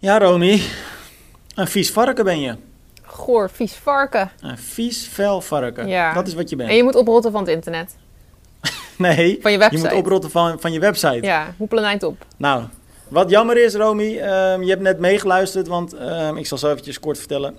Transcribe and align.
Ja, 0.00 0.18
Romy. 0.18 0.62
Een 1.54 1.66
vies 1.66 1.90
varken 1.90 2.24
ben 2.24 2.40
je. 2.40 2.54
Goor, 3.02 3.50
vies 3.50 3.72
varken. 3.72 4.30
Een 4.40 4.58
vies, 4.58 5.08
vuil 5.08 5.40
varken. 5.40 5.88
Ja. 5.88 6.12
Dat 6.14 6.26
is 6.26 6.34
wat 6.34 6.50
je 6.50 6.56
bent. 6.56 6.70
En 6.70 6.76
je 6.76 6.82
moet 6.82 6.94
oprotten 6.94 7.32
van 7.32 7.40
het 7.40 7.50
internet. 7.50 7.96
Nee, 8.98 9.38
Van 9.40 9.50
je 9.50 9.56
je 9.56 9.62
website. 9.62 9.88
moet 9.88 9.98
oprotten 9.98 10.30
van, 10.30 10.60
van 10.60 10.72
je 10.72 10.80
website. 10.80 11.26
Ja, 11.26 11.54
hoepelen 11.56 11.84
eind 11.84 12.02
op. 12.02 12.24
Nou, 12.36 12.64
wat 13.08 13.30
jammer 13.30 13.64
is, 13.64 13.74
Romy, 13.74 14.18
ehm, 14.18 14.62
je 14.62 14.68
hebt 14.70 14.82
net 14.82 14.98
meegeluisterd, 14.98 15.66
want 15.66 15.92
ehm, 15.94 16.36
ik 16.36 16.46
zal 16.46 16.58
zo 16.58 16.70
eventjes 16.70 17.00
kort 17.00 17.18
vertellen 17.18 17.58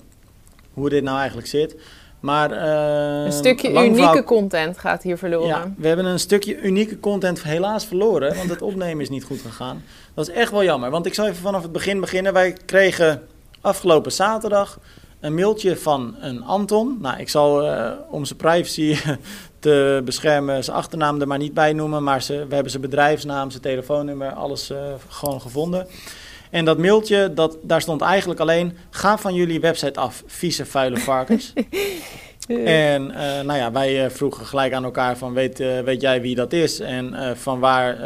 hoe 0.73 0.89
dit 0.89 1.03
nou 1.03 1.17
eigenlijk 1.17 1.47
zit. 1.47 1.75
Maar, 2.21 2.51
ehm, 2.51 3.25
Een 3.25 3.31
stukje 3.31 3.69
unieke 3.71 3.95
verhaal- 3.95 4.23
content 4.23 4.77
gaat 4.77 5.03
hier 5.03 5.17
verloren. 5.17 5.47
Ja, 5.47 5.73
we 5.77 5.87
hebben 5.87 6.05
een 6.05 6.19
stukje 6.19 6.61
unieke 6.61 6.99
content 6.99 7.43
helaas 7.43 7.85
verloren, 7.85 8.35
want 8.35 8.49
het 8.49 8.61
opnemen 8.61 9.01
is 9.01 9.09
niet 9.09 9.23
goed 9.23 9.41
gegaan. 9.41 9.83
Dat 10.13 10.27
is 10.29 10.33
echt 10.35 10.51
wel 10.51 10.63
jammer, 10.63 10.89
want 10.89 11.05
ik 11.05 11.13
zal 11.13 11.25
even 11.25 11.41
vanaf 11.41 11.61
het 11.61 11.71
begin 11.71 11.99
beginnen. 11.99 12.33
Wij 12.33 12.57
kregen 12.65 13.27
afgelopen 13.61 14.11
zaterdag 14.11 14.79
een 15.19 15.35
mailtje 15.35 15.77
van 15.77 16.15
een 16.19 16.43
Anton. 16.43 16.97
Nou, 17.01 17.19
ik 17.19 17.29
zal 17.29 17.63
eh, 17.67 17.91
om 18.09 18.25
zijn 18.25 18.39
privacy 18.39 18.97
te 19.59 20.01
beschermen 20.05 20.63
zijn 20.63 20.77
achternaam 20.77 21.21
er 21.21 21.27
maar 21.27 21.37
niet 21.37 21.53
bij 21.53 21.73
noemen, 21.73 22.03
maar 22.03 22.21
ze, 22.21 22.45
we 22.47 22.53
hebben 22.53 22.71
zijn 22.71 22.83
bedrijfsnaam, 22.83 23.49
zijn 23.49 23.61
telefoonnummer, 23.63 24.31
alles 24.33 24.69
eh, 24.69 24.77
gewoon 25.07 25.41
gevonden. 25.41 25.87
En 26.51 26.65
dat 26.65 26.77
mailtje, 26.77 27.33
dat, 27.33 27.57
daar 27.61 27.81
stond 27.81 28.01
eigenlijk 28.01 28.39
alleen, 28.39 28.77
ga 28.89 29.17
van 29.17 29.33
jullie 29.33 29.59
website 29.59 29.99
af, 29.99 30.23
vieze 30.25 30.65
vuile 30.65 30.97
varkens. 30.97 31.53
En 32.65 33.11
eh, 33.11 33.45
nou 33.45 33.59
ja, 33.59 33.71
wij 33.71 34.05
eh, 34.05 34.11
vroegen 34.11 34.45
gelijk 34.45 34.73
aan 34.73 34.83
elkaar 34.83 35.17
van 35.17 35.33
weet, 35.33 35.59
eh, 35.59 35.79
weet 35.79 36.01
jij 36.01 36.21
wie 36.21 36.35
dat 36.35 36.53
is 36.53 36.79
en 36.79 37.35
van 37.37 37.59
waar 37.59 37.97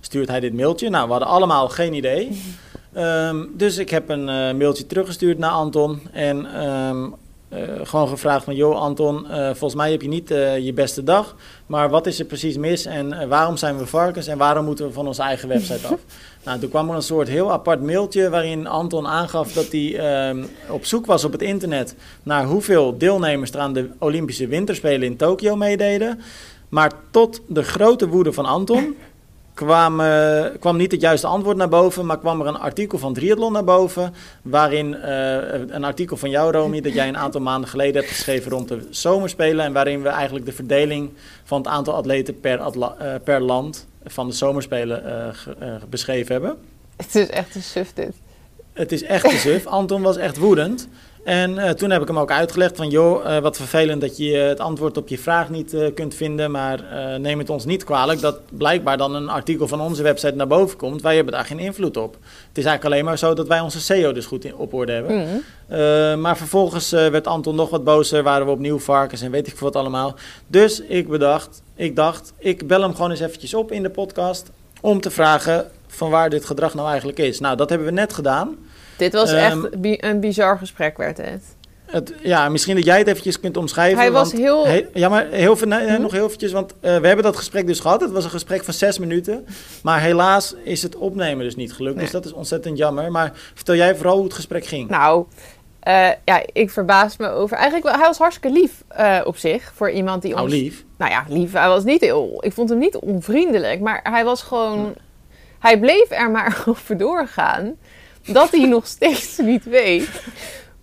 stuurt 0.00 0.28
hij 0.28 0.40
dit 0.40 0.54
mailtje? 0.54 0.90
Nou, 0.90 1.04
we 1.04 1.10
hadden 1.10 1.28
allemaal 1.30 1.68
geen 1.68 1.94
idee. 1.94 2.40
Ehm, 2.92 3.44
dus 3.54 3.78
ik 3.78 3.90
heb 3.90 4.08
een 4.08 4.24
mailtje 4.56 4.86
teruggestuurd 4.86 5.38
naar 5.38 5.50
Anton 5.50 6.00
en 6.12 6.46
ehm, 6.54 7.04
eh, 7.04 7.12
gewoon 7.82 8.08
gevraagd 8.08 8.44
van 8.44 8.54
joh 8.54 8.76
Anton, 8.76 9.30
eh, 9.30 9.44
volgens 9.44 9.74
mij 9.74 9.90
heb 9.90 10.02
je 10.02 10.08
niet 10.08 10.30
eh, 10.30 10.58
je 10.58 10.72
beste 10.72 11.02
dag, 11.02 11.36
maar 11.66 11.90
wat 11.90 12.06
is 12.06 12.18
er 12.18 12.24
precies 12.24 12.56
mis 12.56 12.84
en 12.84 13.12
eh, 13.12 13.28
waarom 13.28 13.56
zijn 13.56 13.78
we 13.78 13.86
varkens 13.86 14.26
en 14.26 14.38
waarom 14.38 14.64
moeten 14.64 14.86
we 14.86 14.92
van 14.92 15.06
onze 15.06 15.22
eigen 15.22 15.48
website 15.48 15.86
af? 15.86 15.98
Nou, 16.44 16.58
toen 16.58 16.68
kwam 16.68 16.88
er 16.88 16.94
een 16.94 17.02
soort 17.02 17.28
heel 17.28 17.52
apart 17.52 17.82
mailtje 17.82 18.30
waarin 18.30 18.66
Anton 18.66 19.06
aangaf 19.06 19.52
dat 19.52 19.72
hij 19.72 19.96
ehm, 19.98 20.44
op 20.68 20.84
zoek 20.84 21.06
was 21.06 21.24
op 21.24 21.32
het 21.32 21.42
internet 21.42 21.94
naar 22.22 22.44
hoeveel 22.44 22.98
deelnemers 22.98 23.50
er 23.50 23.58
aan 23.60 23.72
de 23.72 23.90
Olympische 23.98 24.46
Winterspelen 24.46 25.02
in 25.02 25.16
Tokio 25.16 25.56
meededen. 25.56 26.20
Maar 26.68 26.92
tot 27.10 27.40
de 27.46 27.62
grote 27.62 28.08
woede 28.08 28.32
van 28.32 28.44
Anton 28.44 28.96
kwam, 29.54 30.00
eh, 30.00 30.44
kwam 30.60 30.76
niet 30.76 30.92
het 30.92 31.00
juiste 31.00 31.26
antwoord 31.26 31.56
naar 31.56 31.68
boven, 31.68 32.06
maar 32.06 32.18
kwam 32.18 32.40
er 32.40 32.46
een 32.46 32.58
artikel 32.58 32.98
van 32.98 33.14
Triathlon 33.14 33.52
naar 33.52 33.64
boven. 33.64 34.14
Waarin 34.42 34.94
eh, 34.96 35.36
een 35.68 35.84
artikel 35.84 36.16
van 36.16 36.30
jou, 36.30 36.52
Romy, 36.52 36.80
dat 36.80 36.92
jij 36.92 37.08
een 37.08 37.16
aantal 37.16 37.40
maanden 37.40 37.70
geleden 37.70 37.94
hebt 37.94 38.08
geschreven 38.14 38.50
rond 38.50 38.68
de 38.68 38.86
zomerspelen. 38.90 39.64
En 39.64 39.72
waarin 39.72 40.02
we 40.02 40.08
eigenlijk 40.08 40.46
de 40.46 40.52
verdeling 40.52 41.10
van 41.44 41.58
het 41.58 41.66
aantal 41.66 41.94
atleten 41.94 42.40
per, 42.40 42.58
atla- 42.58 42.96
eh, 42.98 43.14
per 43.24 43.40
land 43.40 43.86
van 44.04 44.26
de 44.28 44.34
zomerspelen 44.34 45.02
beschreven 45.88 46.32
hebben. 46.32 46.56
Het 46.96 47.14
is 47.14 47.28
echt 47.28 47.54
een 47.54 47.62
suf 47.62 47.92
dit. 47.94 48.12
Het 48.72 48.92
is 48.92 49.02
echt 49.02 49.28
te 49.28 49.36
suf. 49.36 49.66
Anton 49.66 50.02
was 50.02 50.16
echt 50.16 50.36
woedend. 50.36 50.88
En 51.24 51.58
eh, 51.58 51.70
toen 51.70 51.90
heb 51.90 52.02
ik 52.02 52.08
hem 52.08 52.18
ook 52.18 52.30
uitgelegd 52.30 52.76
van... 52.76 52.88
joh, 52.88 53.36
eh, 53.36 53.42
wat 53.42 53.56
vervelend 53.56 54.00
dat 54.00 54.16
je 54.16 54.36
het 54.36 54.60
antwoord 54.60 54.96
op 54.96 55.08
je 55.08 55.18
vraag 55.18 55.50
niet 55.50 55.74
eh, 55.74 55.94
kunt 55.94 56.14
vinden... 56.14 56.50
maar 56.50 56.90
eh, 56.90 57.18
neem 57.18 57.38
het 57.38 57.50
ons 57.50 57.64
niet 57.64 57.84
kwalijk 57.84 58.20
dat 58.20 58.40
blijkbaar 58.50 58.96
dan 58.96 59.14
een 59.14 59.28
artikel 59.28 59.68
van 59.68 59.80
onze 59.80 60.02
website 60.02 60.34
naar 60.34 60.46
boven 60.46 60.76
komt. 60.76 61.02
Wij 61.02 61.14
hebben 61.14 61.32
daar 61.32 61.44
geen 61.44 61.58
invloed 61.58 61.96
op. 61.96 62.12
Het 62.12 62.58
is 62.58 62.64
eigenlijk 62.64 62.84
alleen 62.84 63.04
maar 63.04 63.18
zo 63.18 63.34
dat 63.34 63.48
wij 63.48 63.60
onze 63.60 63.80
SEO 63.80 64.12
dus 64.12 64.26
goed 64.26 64.44
in, 64.44 64.54
op 64.54 64.74
orde 64.74 64.92
hebben. 64.92 65.42
Eh, 65.72 66.14
maar 66.16 66.36
vervolgens 66.36 66.92
eh, 66.92 67.08
werd 67.08 67.26
Anton 67.26 67.54
nog 67.54 67.70
wat 67.70 67.84
bozer, 67.84 68.22
waren 68.22 68.46
we 68.46 68.52
opnieuw 68.52 68.78
varkens 68.78 69.20
en 69.20 69.30
weet 69.30 69.46
ik 69.46 69.56
veel 69.56 69.66
wat 69.66 69.76
allemaal. 69.76 70.14
Dus 70.46 70.80
ik 70.80 71.08
bedacht, 71.08 71.62
ik 71.74 71.96
dacht, 71.96 72.32
ik 72.38 72.66
bel 72.66 72.82
hem 72.82 72.94
gewoon 72.94 73.10
eens 73.10 73.20
eventjes 73.20 73.54
op 73.54 73.72
in 73.72 73.82
de 73.82 73.90
podcast... 73.90 74.50
om 74.80 75.00
te 75.00 75.10
vragen 75.10 75.70
van 75.86 76.10
waar 76.10 76.30
dit 76.30 76.44
gedrag 76.44 76.74
nou 76.74 76.88
eigenlijk 76.88 77.18
is. 77.18 77.40
Nou, 77.40 77.56
dat 77.56 77.68
hebben 77.68 77.86
we 77.86 77.92
net 77.92 78.12
gedaan... 78.12 78.56
Dit 79.02 79.12
was 79.12 79.32
Ehm, 79.32 79.38
echt 79.64 79.80
bi- 79.80 79.96
een 80.00 80.20
bizar 80.20 80.58
gesprek 80.58 80.96
werd 80.96 81.16
het. 81.16 81.42
Het, 81.86 82.14
ja, 82.22 82.48
misschien 82.48 82.74
dat 82.76 82.84
jij 82.84 82.98
het 82.98 83.06
eventjes 83.08 83.40
kunt 83.40 83.56
omschrijven. 83.56 83.98
Hij 83.98 84.10
was 84.12 84.32
heel- 84.32 84.66
he- 84.66 84.86
ja, 84.94 85.08
maar 85.08 85.26
heel 85.30 85.56
veel, 85.56 85.68
nee, 85.68 85.88
Hm? 85.88 86.00
nog 86.02 86.12
heel 86.12 86.26
eventjes, 86.26 86.52
want 86.52 86.72
eh, 86.80 86.96
we 86.96 87.06
hebben 87.06 87.24
dat 87.24 87.36
gesprek 87.36 87.66
dus 87.66 87.80
gehad. 87.80 88.00
Het 88.00 88.10
was 88.10 88.24
een 88.24 88.30
gesprek 88.30 88.64
van 88.64 88.74
zes 88.74 88.98
minuten. 88.98 89.46
Maar 89.82 90.00
helaas 90.00 90.54
is 90.64 90.82
het 90.82 90.96
opnemen 90.96 91.44
dus 91.44 91.56
niet 91.56 91.72
gelukt. 91.72 91.94
Nee. 91.94 92.04
Dus 92.04 92.12
dat 92.12 92.24
is 92.24 92.32
ontzettend 92.32 92.78
jammer. 92.78 93.10
Maar 93.10 93.30
vertel 93.54 93.74
jij 93.74 93.96
vooral 93.96 94.14
hoe 94.14 94.24
het 94.24 94.34
gesprek 94.34 94.66
ging. 94.66 94.88
Nou, 94.90 95.24
eh, 95.80 96.08
ja, 96.24 96.42
ik 96.52 96.70
verbaas 96.70 97.16
me 97.16 97.28
over... 97.30 97.56
Eigenlijk, 97.56 97.86
wel- 97.88 97.98
hij 97.98 98.06
was 98.08 98.18
hartstikke 98.18 98.58
lief 98.60 98.82
eh, 98.88 99.20
op 99.24 99.36
zich. 99.36 99.72
Voor 99.74 99.90
iemand 99.90 100.22
die 100.22 100.30
nou, 100.34 100.44
ons... 100.44 100.52
lief. 100.54 100.84
Nou 100.98 101.10
ja, 101.10 101.24
lief. 101.28 101.52
Hij 101.52 101.68
was 101.68 101.84
niet 101.84 102.00
heel... 102.00 102.36
Ik 102.40 102.52
vond 102.52 102.68
hem 102.68 102.78
niet 102.78 102.96
onvriendelijk. 102.96 103.80
Maar 103.80 104.00
hij 104.02 104.24
was 104.24 104.42
gewoon... 104.42 104.94
Hij 105.58 105.78
bleef 105.78 106.06
er 106.10 106.30
maar 106.30 106.62
over 106.68 106.96
doorgaan. 106.96 107.74
Dat 108.26 108.50
hij 108.50 108.66
nog 108.66 108.86
steeds 108.86 109.38
niet 109.38 109.64
weet... 109.64 110.08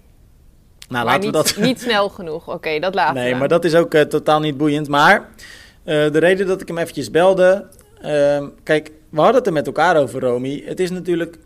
maar 0.90 1.06
laten 1.06 1.20
niet, 1.22 1.32
we 1.32 1.54
dat... 1.54 1.56
niet 1.58 1.82
snel 1.82 2.10
genoeg. 2.10 2.48
Oké, 2.54 2.80
dat 2.80 2.96
laten 2.96 3.16
Nee, 3.16 3.32
we. 3.34 3.40
maar 3.40 3.48
dat 3.48 3.66
is 3.66 3.76
ook 3.76 3.94
eh, 3.94 4.02
totaal 4.02 4.40
niet 4.40 4.58
boeiend. 4.58 4.88
Maar 4.88 5.30
eh, 5.84 6.12
de 6.12 6.20
reden 6.20 6.48
dat 6.48 6.62
ik 6.62 6.68
hem 6.68 6.78
eventjes 6.78 7.12
belde... 7.12 7.66
ehm, 8.02 8.48
kijk, 8.64 8.92
we 9.10 9.18
hadden 9.18 9.36
het 9.38 9.48
er 9.48 9.54
met 9.54 9.68
elkaar 9.68 9.98
over, 9.98 10.22
Romy. 10.22 10.64
Het 10.66 10.80
is 10.80 10.90
natuurlijk 10.90 11.38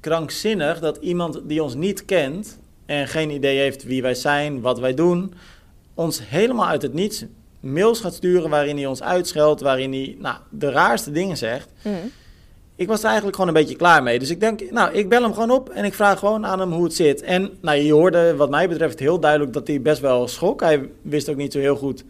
krankzinnig 0.00 0.80
dat 0.80 0.96
iemand 0.96 1.40
die 1.44 1.62
ons 1.62 1.74
niet 1.74 2.04
kent... 2.04 2.58
en 2.86 3.08
geen 3.08 3.30
idee 3.30 3.58
heeft 3.58 3.84
wie 3.84 4.02
wij 4.02 4.14
zijn, 4.14 4.60
wat 4.60 4.78
wij 4.78 4.94
doen... 4.94 5.34
ons 5.94 6.20
helemaal 6.24 6.66
uit 6.66 6.82
het 6.82 6.94
niets 6.94 7.24
mails 7.60 8.00
gaat 8.00 8.14
sturen 8.14 8.50
waarin 8.50 8.76
hij 8.76 8.86
ons 8.86 9.02
uitscheldt... 9.02 9.60
waarin 9.60 9.92
hij 9.92 10.16
nou, 10.18 10.36
de 10.50 10.70
raarste 10.70 11.10
dingen 11.10 11.36
zegt... 11.36 11.68
Mhm. 11.82 11.94
Ik 12.76 12.88
was 12.88 12.98
er 12.98 13.06
eigenlijk 13.06 13.36
gewoon 13.36 13.54
een 13.54 13.60
beetje 13.60 13.76
klaar 13.76 14.02
mee. 14.02 14.18
Dus 14.18 14.30
ik 14.30 14.40
denk, 14.40 14.70
nou, 14.70 14.92
ik 14.92 15.08
bel 15.08 15.22
hem 15.22 15.32
gewoon 15.32 15.50
op 15.50 15.68
en 15.68 15.84
ik 15.84 15.94
vraag 15.94 16.18
gewoon 16.18 16.46
aan 16.46 16.60
hem 16.60 16.72
hoe 16.72 16.84
het 16.84 16.94
zit. 16.94 17.22
En 17.22 17.50
nou, 17.60 17.78
je 17.78 17.92
hoorde 17.92 18.36
wat 18.36 18.50
mij 18.50 18.68
betreft 18.68 18.98
heel 18.98 19.20
duidelijk 19.20 19.52
dat 19.52 19.66
hij 19.66 19.82
best 19.82 20.00
wel 20.00 20.28
schrok. 20.28 20.60
Hij 20.60 20.88
wist 21.02 21.28
ook 21.28 21.36
niet 21.36 21.52
zo 21.52 21.58
heel 21.58 21.76
goed 21.76 22.04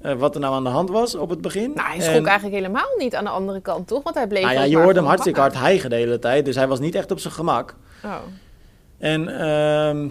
eh, 0.00 0.12
wat 0.12 0.34
er 0.34 0.40
nou 0.40 0.54
aan 0.54 0.64
de 0.64 0.70
hand 0.70 0.88
was 0.90 1.14
op 1.14 1.30
het 1.30 1.40
begin. 1.40 1.72
Nou, 1.74 1.86
hij 1.88 1.96
En- 1.96 2.02
schrok 2.02 2.26
eigenlijk 2.26 2.56
helemaal 2.56 2.88
niet 2.98 3.14
aan 3.14 3.24
de 3.24 3.30
andere 3.30 3.60
kant, 3.60 3.86
toch? 3.86 4.02
Want 4.02 4.16
hij 4.16 4.26
bleef 4.26 4.42
Nou 4.42 4.54
ja, 4.54 4.62
je 4.62 4.76
hoorde 4.76 4.98
hem 4.98 5.08
hartstikke 5.08 5.40
hard 5.40 5.54
hijgen 5.54 5.90
de 5.90 5.96
hele 5.96 6.18
tijd. 6.18 6.44
Dus 6.44 6.54
hij 6.54 6.66
was 6.68 6.80
niet 6.80 6.94
echt 6.94 7.10
op 7.10 7.18
zijn 7.18 7.34
gemak. 7.34 7.74
Oh. 8.04 8.14
En 8.98 9.40
ehm, 9.40 10.08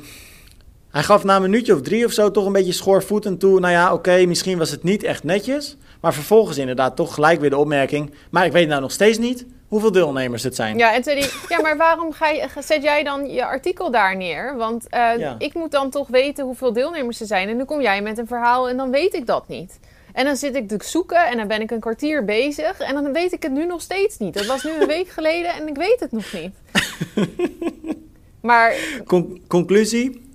hij 0.91 1.03
gaf 1.03 1.23
na 1.23 1.35
een 1.35 1.41
minuutje 1.41 1.73
of 1.73 1.81
drie 1.81 2.05
of 2.05 2.11
zo 2.11 2.31
toch 2.31 2.45
een 2.45 2.51
beetje 2.51 2.71
schoorvoetend 2.71 3.39
toe. 3.39 3.59
Nou 3.59 3.73
ja, 3.73 3.93
oké, 3.93 4.25
misschien 4.25 4.57
was 4.57 4.71
het 4.71 4.83
niet 4.83 5.03
echt 5.03 5.23
netjes. 5.23 5.77
Maar 6.01 6.13
vervolgens 6.13 6.57
inderdaad 6.57 6.95
toch 6.95 7.13
gelijk 7.13 7.39
weer 7.39 7.49
de 7.49 7.57
opmerking. 7.57 8.13
Maar 8.31 8.45
ik 8.45 8.51
weet 8.51 8.67
nou 8.67 8.81
nog 8.81 8.91
steeds 8.91 9.17
niet 9.17 9.45
hoeveel 9.67 9.91
deelnemers 9.91 10.43
het 10.43 10.55
zijn. 10.55 10.77
Ja, 10.77 10.93
en 10.93 11.03
zei 11.03 11.25
ja, 11.49 11.61
maar 11.61 11.77
waarom 11.77 12.11
ga 12.11 12.27
je, 12.29 12.47
zet 12.59 12.83
jij 12.83 13.03
dan 13.03 13.29
je 13.33 13.45
artikel 13.45 13.91
daar 13.91 14.17
neer? 14.17 14.55
Want 14.57 14.87
eh, 14.89 15.17
Ja. 15.17 15.35
ik 15.37 15.53
moet 15.53 15.71
dan 15.71 15.89
toch 15.89 16.07
weten 16.07 16.45
hoeveel 16.45 16.73
deelnemers 16.73 17.19
er 17.21 17.27
zijn. 17.27 17.49
En 17.49 17.57
dan 17.57 17.65
kom 17.65 17.81
jij 17.81 18.01
met 18.01 18.17
een 18.17 18.27
verhaal 18.27 18.69
en 18.69 18.77
dan 18.77 18.91
weet 18.91 19.13
ik 19.13 19.25
dat 19.25 19.47
niet. 19.47 19.79
En 20.13 20.25
dan 20.25 20.35
zit 20.35 20.55
ik 20.55 20.67
te 20.67 20.77
zoeken 20.83 21.27
en 21.27 21.37
dan 21.37 21.47
ben 21.47 21.61
ik 21.61 21.71
een 21.71 21.79
kwartier 21.79 22.25
bezig. 22.25 22.79
En 22.79 22.93
dan 22.93 23.13
weet 23.13 23.31
ik 23.33 23.43
het 23.43 23.51
nu 23.51 23.65
nog 23.65 23.81
steeds 23.81 24.17
niet. 24.17 24.33
Dat 24.33 24.45
was 24.45 24.63
nu 24.63 24.71
een 24.79 24.87
week 24.87 25.07
geleden 25.09 25.53
en 25.53 25.67
ik 25.67 25.75
weet 25.75 25.99
het 25.99 26.11
nog 26.11 26.33
niet. 26.33 26.51
Maar, 28.41 28.75
Con- 29.05 29.41
conclusie? 29.47 30.26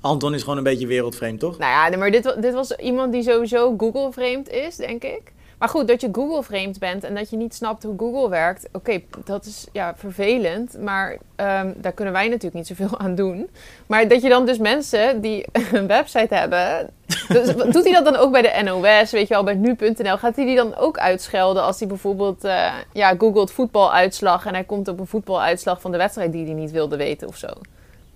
Anton 0.00 0.34
is 0.34 0.42
gewoon 0.42 0.56
een 0.56 0.62
beetje 0.62 0.86
wereldvreemd, 0.86 1.40
toch? 1.40 1.58
nou 1.58 1.90
ja, 1.90 1.96
maar 1.96 2.10
dit, 2.10 2.36
dit 2.40 2.54
was 2.54 2.76
iemand 2.76 3.12
die 3.12 3.22
sowieso 3.22 3.74
Google-vreemd 3.76 4.48
is, 4.48 4.76
denk 4.76 5.02
ik. 5.02 5.32
Maar 5.58 5.68
goed, 5.68 5.88
dat 5.88 6.00
je 6.00 6.08
Google-vreemd 6.12 6.78
bent 6.78 7.04
en 7.04 7.14
dat 7.14 7.30
je 7.30 7.36
niet 7.36 7.54
snapt 7.54 7.82
hoe 7.82 7.94
Google 7.98 8.28
werkt. 8.28 8.68
Oké, 8.72 9.00
dat 9.24 9.44
is 9.44 9.66
ja, 9.72 9.94
vervelend, 9.96 10.78
maar 10.80 11.18
ehm, 11.36 11.72
daar 11.76 11.92
kunnen 11.92 12.14
wij 12.14 12.24
natuurlijk 12.24 12.54
niet 12.54 12.66
zoveel 12.66 12.98
aan 12.98 13.14
doen. 13.14 13.48
Maar 13.86 14.08
dat 14.08 14.22
je 14.22 14.28
dan 14.28 14.46
dus 14.46 14.58
mensen 14.58 15.20
die 15.20 15.44
een 15.72 15.86
website 15.86 16.34
hebben, 16.34 16.90
Dus 17.28 17.54
doet 17.72 17.84
hij 17.84 17.92
dat 17.92 18.04
dan 18.04 18.16
ook 18.16 18.32
bij 18.32 18.42
de 18.42 18.62
NOS, 18.64 19.10
weet 19.10 19.28
je 19.28 19.34
wel, 19.34 19.44
bij 19.44 19.54
nu.nl? 19.54 20.18
Gaat 20.18 20.36
hij 20.36 20.44
die 20.44 20.56
dan 20.56 20.76
ook 20.76 20.98
uitschelden 20.98 21.62
als 21.62 21.78
hij 21.78 21.88
bijvoorbeeld 21.88 22.44
uh, 22.44 22.72
ja, 22.92 23.14
googelt 23.18 23.50
voetbaluitslag 23.50 24.46
en 24.46 24.54
hij 24.54 24.64
komt 24.64 24.88
op 24.88 25.00
een 25.00 25.06
voetbaluitslag 25.06 25.80
van 25.80 25.90
de 25.90 25.98
wedstrijd 25.98 26.32
die 26.32 26.44
hij 26.44 26.54
niet 26.54 26.70
wilde 26.70 26.96
weten 26.96 27.28
of 27.28 27.36
zo? 27.36 27.48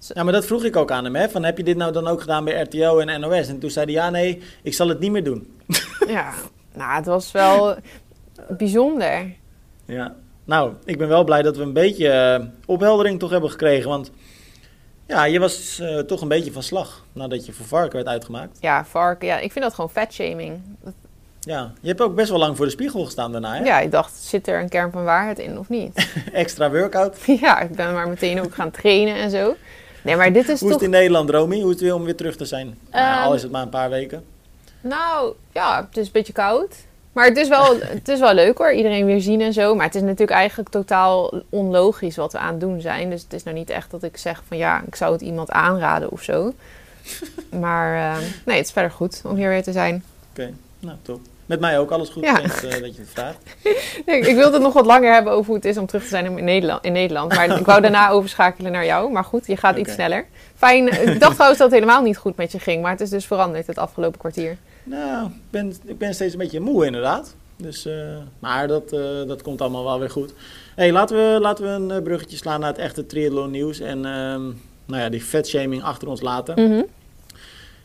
Ja, 0.09 0.23
maar 0.23 0.33
dat 0.33 0.47
vroeg 0.47 0.65
ik 0.65 0.77
ook 0.77 0.91
aan 0.91 1.05
hem, 1.05 1.15
hè? 1.15 1.29
Van, 1.29 1.45
heb 1.45 1.57
je 1.57 1.65
dit 1.65 1.77
nou 1.77 1.93
dan 1.93 2.07
ook 2.07 2.21
gedaan 2.21 2.45
bij 2.45 2.61
RTO 2.61 2.99
en 2.99 3.21
NOS? 3.21 3.49
En 3.49 3.59
toen 3.59 3.71
zei 3.71 3.85
hij, 3.85 3.95
ja, 3.95 4.11
nee, 4.11 4.43
ik 4.63 4.75
zal 4.75 4.89
het 4.89 4.99
niet 4.99 5.11
meer 5.11 5.25
doen. 5.25 5.57
Ja, 6.07 6.33
nou, 6.75 6.95
het 6.95 7.07
was 7.07 7.33
wel 7.33 7.77
bijzonder. 8.49 9.35
Ja, 9.85 10.15
nou, 10.45 10.73
ik 10.85 10.99
ben 10.99 11.09
wel 11.09 11.25
blij 11.25 11.43
dat 11.43 11.57
we 11.57 11.63
een 11.63 11.73
beetje 11.73 12.39
uh, 12.41 12.47
opheldering 12.67 13.19
toch 13.19 13.31
hebben 13.31 13.51
gekregen, 13.51 13.89
want... 13.89 14.11
Ja, 15.07 15.25
je 15.25 15.39
was 15.39 15.79
uh, 15.81 15.99
toch 15.99 16.21
een 16.21 16.29
beetje 16.29 16.53
van 16.53 16.63
slag 16.63 17.05
nadat 17.13 17.47
je 17.47 17.53
voor 17.53 17.67
varken 17.67 17.93
werd 17.93 18.07
uitgemaakt. 18.07 18.59
Ja, 18.61 18.85
varken. 18.85 19.27
Ja, 19.27 19.39
ik 19.39 19.53
vind 19.53 19.65
dat 19.65 19.75
gewoon 19.75 19.91
fatshaming. 19.91 20.61
Ja, 21.41 21.73
je 21.81 21.89
hebt 21.89 22.01
ook 22.01 22.15
best 22.15 22.31
wel 22.31 22.39
lang 22.39 22.57
voor 22.57 22.65
de 22.65 22.71
spiegel 22.71 23.05
gestaan 23.05 23.33
daarna, 23.33 23.55
hè? 23.55 23.65
Ja, 23.65 23.81
ik 23.81 23.91
dacht, 23.91 24.15
zit 24.15 24.49
er 24.49 24.61
een 24.61 24.69
kern 24.69 24.91
van 24.91 25.05
waarheid 25.05 25.39
in 25.39 25.59
of 25.59 25.69
niet? 25.69 26.09
Extra 26.33 26.71
workout? 26.71 27.17
ja, 27.41 27.61
ik 27.61 27.71
ben 27.75 27.93
maar 27.93 28.09
meteen 28.09 28.41
ook 28.41 28.55
gaan 28.55 28.71
trainen 28.71 29.15
en 29.15 29.31
zo. 29.31 29.57
Nee, 30.03 30.17
maar 30.17 30.33
dit 30.33 30.49
is 30.49 30.61
Hoe 30.61 30.69
toch... 30.69 30.69
is 30.69 30.75
het 30.75 30.83
in 30.83 30.91
Nederland, 30.91 31.31
Romy? 31.31 31.61
Hoe 31.61 31.65
is 31.65 31.71
het 31.71 31.81
weer 31.81 31.95
om 31.95 32.05
weer 32.05 32.17
terug 32.17 32.37
te 32.37 32.45
zijn? 32.45 32.67
Um, 32.67 32.77
nou, 32.91 33.27
al 33.27 33.35
is 33.35 33.43
het 33.43 33.51
maar 33.51 33.63
een 33.63 33.69
paar 33.69 33.91
weken. 33.91 34.25
Nou, 34.81 35.35
ja, 35.53 35.87
het 35.89 35.97
is 35.97 36.07
een 36.07 36.13
beetje 36.13 36.33
koud. 36.33 36.77
Maar 37.13 37.27
het 37.27 37.37
is, 37.37 37.49
wel, 37.49 37.77
het 37.81 38.09
is 38.09 38.21
wel 38.21 38.35
leuk 38.35 38.59
hoor, 38.59 38.73
iedereen 38.73 39.07
weer 39.07 39.21
zien 39.21 39.41
en 39.41 39.53
zo. 39.53 39.75
Maar 39.75 39.87
het 39.87 39.95
is 39.95 40.03
natuurlijk 40.03 40.31
eigenlijk 40.31 40.69
totaal 40.69 41.43
onlogisch 41.49 42.17
wat 42.17 42.33
we 42.33 42.39
aan 42.39 42.51
het 42.51 42.61
doen 42.61 42.81
zijn. 42.81 43.11
Dus 43.11 43.23
het 43.23 43.33
is 43.33 43.43
nou 43.43 43.57
niet 43.57 43.71
echt 43.71 43.91
dat 43.91 44.03
ik 44.03 44.17
zeg 44.17 44.43
van 44.49 44.57
ja, 44.57 44.83
ik 44.87 44.95
zou 44.95 45.13
het 45.13 45.21
iemand 45.21 45.51
aanraden 45.51 46.11
of 46.11 46.23
zo. 46.23 46.53
Maar 47.61 47.97
uh, 47.97 48.27
nee, 48.45 48.57
het 48.57 48.67
is 48.67 48.73
verder 48.73 48.91
goed 48.91 49.23
om 49.25 49.37
hier 49.37 49.49
weer 49.49 49.63
te 49.63 49.73
zijn. 49.73 50.05
Oké, 50.31 50.41
okay. 50.41 50.55
nou 50.81 50.97
top. 51.03 51.21
Met 51.47 51.61
mij 51.61 51.79
ook 51.79 51.91
alles 51.91 52.09
goed, 52.09 52.23
ja. 52.23 52.41
Uh, 52.41 52.51
dat 52.61 52.97
je 52.97 53.01
het 53.01 53.11
vraagt. 53.13 53.39
nee, 54.07 54.21
ik 54.21 54.37
wilde 54.37 54.53
het 54.53 54.63
nog 54.63 54.73
wat 54.73 54.87
langer 54.87 55.13
hebben 55.13 55.33
over 55.33 55.47
hoe 55.47 55.55
het 55.55 55.65
is 55.65 55.77
om 55.77 55.87
terug 55.87 56.03
te 56.03 56.09
zijn 56.09 56.39
in 56.39 56.45
Nederland. 56.45 56.85
In 56.85 56.93
Nederland 56.93 57.35
maar 57.35 57.59
ik 57.59 57.67
wou 57.67 57.81
daarna 57.81 58.11
overschakelen 58.11 58.73
naar 58.73 58.85
jou. 58.85 59.13
Maar 59.13 59.25
goed, 59.25 59.47
je 59.47 59.57
gaat 59.57 59.71
okay. 59.71 59.83
iets 59.83 59.93
sneller. 59.93 60.27
Fijn, 60.55 60.89
ik 60.89 61.21
dacht 61.21 61.33
trouwens 61.33 61.61
dat 61.61 61.71
het 61.71 61.81
helemaal 61.81 62.03
niet 62.03 62.17
goed 62.17 62.37
met 62.37 62.53
je 62.53 62.59
ging. 62.59 62.83
Maar 62.83 62.91
het 62.91 63.01
is 63.01 63.11
dus 63.11 63.27
veranderd 63.27 63.67
het 63.67 63.79
afgelopen 63.79 64.19
kwartier. 64.19 64.57
Nou, 64.83 65.27
ik 65.27 65.51
ben, 65.51 65.73
ik 65.85 65.99
ben 65.99 66.15
steeds 66.15 66.33
een 66.33 66.39
beetje 66.39 66.61
moe 66.61 66.87
inderdaad. 66.87 67.35
Dus, 67.57 67.87
uh, 67.87 67.95
maar 68.39 68.69
dat, 68.69 68.93
uh, 68.93 69.01
dat 69.27 69.43
komt 69.43 69.61
allemaal 69.61 69.85
wel 69.85 69.99
weer 69.99 70.11
goed. 70.11 70.35
hey, 70.75 70.93
laten, 70.93 71.17
we, 71.17 71.41
laten 71.41 71.65
we 71.65 71.95
een 71.95 72.03
bruggetje 72.03 72.37
slaan 72.37 72.61
naar 72.61 72.69
het 72.69 72.79
echte 72.79 73.07
triathlon 73.07 73.51
nieuws. 73.51 73.81
En 73.81 74.01
nou 74.87 75.03
ja, 75.03 75.09
die 75.09 75.25
vetshaming 75.25 75.83
achter 75.83 76.09
ons 76.09 76.21
laten. 76.21 76.55
Mm 76.61 76.71
-hmm. 76.71 76.87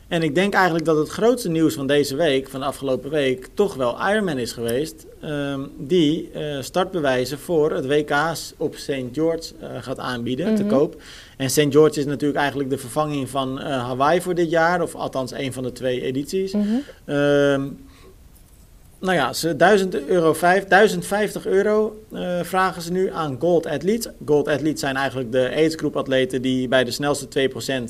En 0.08 0.22
ik 0.22 0.34
denk 0.34 0.54
eigenlijk 0.54 0.84
dat 0.84 0.96
het 0.96 1.08
grootste 1.08 1.48
nieuws 1.48 1.74
van 1.74 1.86
deze 1.86 2.16
week, 2.16 2.48
van 2.48 2.60
de 2.60 2.66
afgelopen 2.66 3.10
week, 3.10 3.48
toch 3.54 3.74
wel 3.74 4.08
Ironman 4.10 4.38
is 4.38 4.52
geweest. 4.52 5.06
Um, 5.24 5.70
die 5.78 6.30
startbewijzen 6.60 7.38
voor 7.38 7.72
het 7.72 7.86
WK's 7.86 8.54
op 8.56 8.76
St. 8.76 9.02
George 9.12 9.52
gaat 9.80 9.98
aanbieden, 9.98 10.46
mm 10.46 10.56
-hmm. 10.56 10.68
te 10.68 10.74
koop. 10.74 11.02
En 11.36 11.50
St. 11.50 11.66
George 11.70 11.98
is 11.98 12.04
natuurlijk 12.04 12.38
eigenlijk 12.38 12.70
de 12.70 12.78
vervanging 12.78 13.28
van 13.28 13.58
Hawaii 13.60 14.20
voor 14.20 14.34
dit 14.34 14.50
jaar. 14.50 14.82
Of 14.82 14.94
althans 14.94 15.32
een 15.32 15.52
van 15.52 15.62
de 15.62 15.72
twee 15.72 16.02
edities. 16.02 16.52
Mm 16.52 16.62
-hmm. 16.62 17.14
um, 17.14 17.78
nou 19.00 19.14
ja, 19.14 19.32
ze 19.32 19.56
1000 19.56 20.06
euro, 20.06 20.32
5, 20.32 20.64
1050 20.64 21.46
euro 21.46 22.02
uh, 22.12 22.42
vragen 22.42 22.82
ze 22.82 22.92
nu 22.92 23.10
aan 23.12 23.36
Gold 23.38 23.66
Athletes. 23.66 24.12
Gold 24.24 24.48
Athletes 24.48 24.80
zijn 24.80 24.96
eigenlijk 24.96 25.32
de 25.32 25.50
aidsgroep 25.54 25.96
atleten 25.96 26.42
die 26.42 26.68
bij 26.68 26.84
de 26.84 26.90
snelste 26.90 27.50
2% 27.50 27.52
uh, 27.56 27.80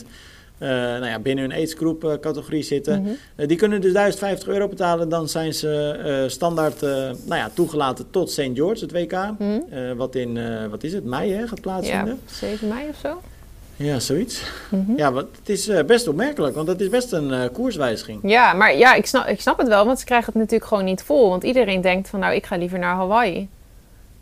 nou 0.58 1.06
ja, 1.06 1.18
binnen 1.18 1.44
hun 1.44 1.56
aidsgroep 1.56 2.04
uh, 2.04 2.12
categorie 2.20 2.62
zitten. 2.62 3.00
Mhm. 3.00 3.08
Mm 3.08 3.16
-hmm. 3.36 3.46
die 3.46 3.56
kunnen 3.56 3.80
dus 3.80 3.92
1050 3.92 4.48
euro 4.48 4.68
betalen. 4.68 5.08
Dan 5.08 5.28
zijn 5.28 5.54
ze 5.54 6.24
standaard 6.28 6.80
nou 6.80 7.14
ja, 7.26 7.50
toegelaten 7.54 8.10
tot 8.10 8.30
St. 8.30 8.50
George, 8.54 8.84
het 8.84 8.92
WK. 8.92 9.12
Mm 9.12 9.36
-hmm. 9.38 9.96
wat 9.96 10.14
in, 10.14 10.38
wat 10.70 10.82
is 10.82 10.92
het, 10.92 11.04
mei 11.04 11.32
hè, 11.32 11.48
gaat 11.48 11.60
plaatsvinden. 11.60 12.18
Ja, 12.26 12.34
7 12.34 12.68
mei 12.68 12.88
of 12.88 12.96
zo. 13.02 13.20
Ja, 13.78 13.98
zoiets. 13.98 14.42
Mm 14.68 14.84
-hmm. 14.86 14.96
Ja, 14.96 15.12
wat, 15.12 15.26
het 15.38 15.48
is 15.48 15.68
uh, 15.68 15.82
best 15.82 16.08
opmerkelijk, 16.08 16.54
want 16.54 16.68
het 16.68 16.80
is 16.80 16.88
best 16.88 17.12
een 17.12 17.30
uh, 17.30 17.44
koerswijziging. 17.52 18.20
Ja, 18.22 18.52
maar 18.52 18.76
ja, 18.76 18.94
ik 18.94 19.06
snap, 19.06 19.26
ik 19.26 19.40
snap 19.40 19.58
het 19.58 19.68
wel, 19.68 19.86
want 19.86 19.98
ze 19.98 20.04
krijgen 20.04 20.26
het 20.26 20.34
natuurlijk 20.34 20.68
gewoon 20.68 20.84
niet 20.84 21.02
vol. 21.02 21.28
Want 21.28 21.42
iedereen 21.42 21.80
denkt 21.80 22.08
van, 22.08 22.20
nou, 22.20 22.34
ik 22.34 22.46
ga 22.46 22.56
liever 22.56 22.78
naar 22.78 22.94
Hawaii. 22.94 23.48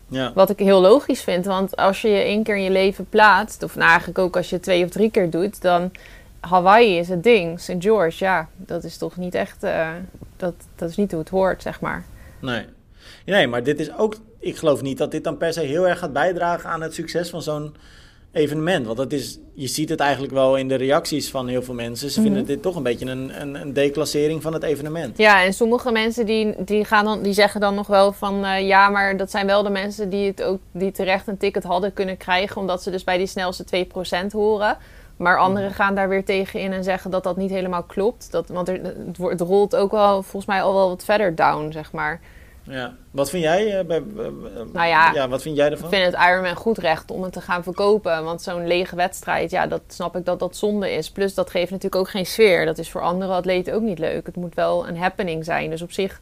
Ja. 0.07 0.31
Wat 0.33 0.49
ik 0.49 0.59
heel 0.59 0.81
logisch 0.81 1.21
vind, 1.21 1.45
want 1.45 1.75
als 1.75 2.01
je 2.01 2.07
je 2.07 2.19
één 2.19 2.43
keer 2.43 2.55
in 2.55 2.63
je 2.63 2.69
leven 2.69 3.09
plaatst... 3.09 3.63
of 3.63 3.75
nou 3.75 3.89
eigenlijk 3.89 4.19
ook 4.19 4.35
als 4.35 4.49
je 4.49 4.59
twee 4.59 4.83
of 4.83 4.89
drie 4.89 5.11
keer 5.11 5.29
doet... 5.29 5.61
dan 5.61 5.91
Hawaii 6.39 6.97
is 6.97 7.09
het 7.09 7.23
ding. 7.23 7.59
St. 7.59 7.73
George, 7.79 8.23
ja, 8.23 8.47
dat 8.55 8.83
is 8.83 8.97
toch 8.97 9.17
niet 9.17 9.35
echt... 9.35 9.63
Uh, 9.63 9.89
dat, 10.37 10.53
dat 10.75 10.89
is 10.89 10.95
niet 10.95 11.11
hoe 11.11 11.19
het 11.19 11.29
hoort, 11.29 11.61
zeg 11.61 11.81
maar. 11.81 12.03
Nee. 12.41 12.65
Nee, 13.25 13.47
maar 13.47 13.63
dit 13.63 13.79
is 13.79 13.97
ook... 13.97 14.15
Ik 14.39 14.57
geloof 14.57 14.81
niet 14.81 14.97
dat 14.97 15.11
dit 15.11 15.23
dan 15.23 15.37
per 15.37 15.53
se 15.53 15.61
heel 15.61 15.87
erg 15.87 15.99
gaat 15.99 16.13
bijdragen 16.13 16.69
aan 16.69 16.81
het 16.81 16.93
succes 16.93 17.29
van 17.29 17.41
zo'n 17.41 17.75
evenement. 18.31 18.85
Want 18.85 18.97
dat 18.97 19.11
is, 19.11 19.39
je 19.53 19.67
ziet 19.67 19.89
het 19.89 19.99
eigenlijk 19.99 20.33
wel 20.33 20.55
in 20.57 20.67
de 20.67 20.75
reacties 20.75 21.29
van 21.31 21.47
heel 21.47 21.61
veel 21.63 21.73
mensen. 21.73 22.09
Ze 22.09 22.19
Mhm. 22.19 22.27
vinden 22.27 22.45
dit 22.47 22.61
toch 22.61 22.75
een 22.75 22.83
beetje 22.83 23.05
een, 23.05 23.41
een, 23.41 23.61
een 23.61 23.73
declassering 23.73 24.41
van 24.41 24.53
het 24.53 24.63
evenement. 24.63 25.17
Ja, 25.17 25.43
en 25.43 25.53
sommige 25.53 25.91
mensen 25.91 26.25
die, 26.25 26.55
die, 26.63 26.85
gaan 26.85 27.05
dan, 27.05 27.21
die 27.21 27.33
zeggen 27.33 27.61
dan 27.61 27.75
nog 27.75 27.87
wel 27.87 28.11
van... 28.13 28.45
Uh, 28.45 28.67
ja, 28.67 28.89
maar 28.89 29.17
dat 29.17 29.31
zijn 29.31 29.45
wel 29.45 29.63
de 29.63 29.69
mensen 29.69 30.09
die, 30.09 30.27
het 30.27 30.43
ook, 30.43 30.59
die 30.71 30.91
terecht 30.91 31.27
een 31.27 31.37
ticket 31.37 31.63
hadden 31.63 31.93
kunnen 31.93 32.17
krijgen... 32.17 32.57
omdat 32.61 32.83
ze 32.83 32.91
dus 32.91 33.03
bij 33.03 33.17
die 33.17 33.27
snelste 33.27 33.65
2% 34.27 34.31
horen. 34.31 34.77
Maar 35.17 35.37
anderen 35.39 35.71
gaan 35.71 35.95
daar 35.95 36.09
weer 36.09 36.25
tegen 36.25 36.59
in 36.59 36.73
en 36.73 36.83
zeggen 36.83 37.11
dat 37.11 37.23
dat 37.23 37.37
niet 37.37 37.49
helemaal 37.49 37.83
klopt. 37.83 38.31
Dat, 38.31 38.47
want 38.47 38.67
er, 38.69 38.81
het, 38.83 39.17
wordt- 39.17 39.39
het 39.39 39.49
rolt 39.49 39.75
ook 39.75 39.91
wel 39.91 40.21
volgens 40.21 40.45
mij 40.45 40.61
al 40.61 40.73
wel 40.73 40.87
wat 40.89 41.03
verder 41.03 41.35
down, 41.35 41.71
zeg 41.71 41.91
maar. 41.91 42.19
Ja. 42.63 42.93
Wat 43.11 43.29
vind 43.29 43.43
jij? 43.43 43.79
eh, 43.79 43.85
bij, 43.85 44.03
eh, 44.17 44.25
eh, 44.25 44.31
Nou 44.73 44.87
ja, 44.87 45.11
ja, 45.13 45.27
wat 45.27 45.41
vind 45.41 45.55
jij 45.55 45.65
Ik 45.65 45.71
ervan? 45.71 45.89
vind 45.89 46.05
het 46.15 46.23
Ironman 46.29 46.55
goed 46.55 46.77
recht 46.77 47.11
om 47.11 47.23
het 47.23 47.33
te 47.33 47.41
gaan 47.41 47.63
verkopen. 47.63 48.23
Want 48.23 48.41
zo'n 48.41 48.67
lege 48.67 48.95
wedstrijd, 48.95 49.51
ja, 49.51 49.67
dat 49.67 49.81
snap 49.87 50.15
ik 50.15 50.25
dat 50.25 50.39
dat 50.39 50.55
zonde 50.55 50.91
is. 50.91 51.11
Plus, 51.11 51.33
dat 51.33 51.49
geeft 51.49 51.71
natuurlijk 51.71 52.01
ook 52.01 52.09
geen 52.09 52.25
sfeer. 52.25 52.65
Dat 52.65 52.77
is 52.77 52.91
voor 52.91 53.01
andere 53.01 53.33
atleten 53.33 53.73
ook 53.73 53.81
niet 53.81 53.99
leuk. 53.99 54.25
Het 54.25 54.35
moet 54.35 54.55
wel 54.55 54.87
een 54.87 54.97
happening 54.97 55.45
zijn. 55.45 55.69
Dus 55.69 55.81
op 55.81 55.91
zich 55.91 56.21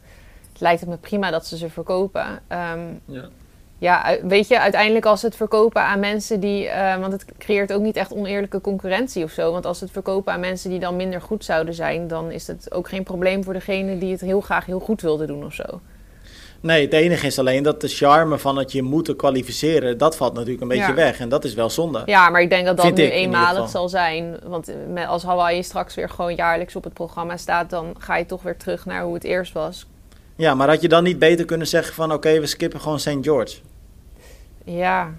lijkt 0.58 0.80
het 0.80 0.88
me 0.88 0.96
prima 0.96 1.30
dat 1.30 1.46
ze 1.46 1.56
ze 1.56 1.70
verkopen. 1.70 2.26
Ehm, 2.48 2.80
Ja. 3.04 3.28
Ja, 3.78 4.16
weet 4.22 4.48
je, 4.48 4.60
uiteindelijk 4.60 5.06
als 5.06 5.22
het 5.22 5.36
verkopen 5.36 5.82
aan 5.82 6.00
mensen 6.00 6.40
die... 6.40 6.68
eh, 6.68 7.00
want 7.00 7.12
het 7.12 7.24
creëert 7.38 7.72
ook 7.72 7.82
niet 7.82 7.96
echt 7.96 8.12
oneerlijke 8.12 8.60
concurrentie 8.60 9.24
of 9.24 9.30
zo. 9.30 9.52
Want 9.52 9.66
als 9.66 9.80
het 9.80 9.90
verkopen 9.90 10.32
aan 10.32 10.40
mensen 10.40 10.70
die 10.70 10.78
dan 10.78 10.96
minder 10.96 11.20
goed 11.20 11.44
zouden 11.44 11.74
zijn... 11.74 12.08
dan 12.08 12.30
is 12.30 12.46
het 12.46 12.72
ook 12.74 12.88
geen 12.88 13.02
probleem 13.02 13.44
voor 13.44 13.52
degene 13.52 13.98
die 13.98 14.12
het 14.12 14.20
heel 14.20 14.40
graag 14.40 14.66
heel 14.66 14.78
goed 14.80 15.00
wilde 15.00 15.26
doen 15.26 15.44
of 15.44 15.52
zo. 15.52 15.80
Nee, 16.60 16.84
het 16.84 16.92
enige 16.92 17.26
is 17.26 17.38
alleen 17.38 17.62
dat 17.62 17.80
de 17.80 17.88
charme 17.88 18.38
van 18.38 18.58
het 18.58 18.72
je 18.72 18.82
moeten 18.82 19.16
kwalificeren, 19.16 19.98
dat 19.98 20.16
valt 20.16 20.32
natuurlijk 20.34 20.62
een 20.62 20.68
beetje 20.68 20.86
Ja. 20.86 20.94
weg. 20.94 21.18
En 21.20 21.28
dat 21.28 21.44
is 21.44 21.54
wel 21.54 21.70
zonde. 21.70 22.02
Ja, 22.06 22.28
maar 22.30 22.40
ik 22.40 22.50
denk 22.50 22.66
dat 22.66 22.76
dat 22.76 22.84
Vind 22.86 22.96
nu 22.98 23.04
eenmalig 23.10 23.68
zal 23.68 23.88
zijn. 23.88 24.38
Want 24.46 24.70
met- 24.92 25.06
als 25.06 25.22
Hawaii 25.22 25.62
straks 25.62 25.94
weer 25.94 26.08
gewoon 26.08 26.34
jaarlijks 26.34 26.76
op 26.76 26.84
het 26.84 26.92
programma 26.94 27.36
staat... 27.36 27.70
dan 27.70 27.94
ga 27.98 28.16
je 28.16 28.26
toch 28.26 28.42
weer 28.42 28.56
terug 28.56 28.86
naar 28.86 29.02
hoe 29.02 29.14
het 29.14 29.24
eerst 29.24 29.52
was. 29.52 29.86
Ja, 30.36 30.54
maar 30.54 30.68
had 30.68 30.80
je 30.82 30.88
dan 30.88 31.02
niet 31.04 31.18
beter 31.18 31.44
kunnen 31.44 31.66
zeggen 31.66 31.94
van 31.94 32.12
oké, 32.12 32.40
we 32.40 32.46
skippen 32.46 32.80
gewoon 32.80 33.00
St. 33.00 33.16
George? 33.20 33.56
Ja. 34.64 35.10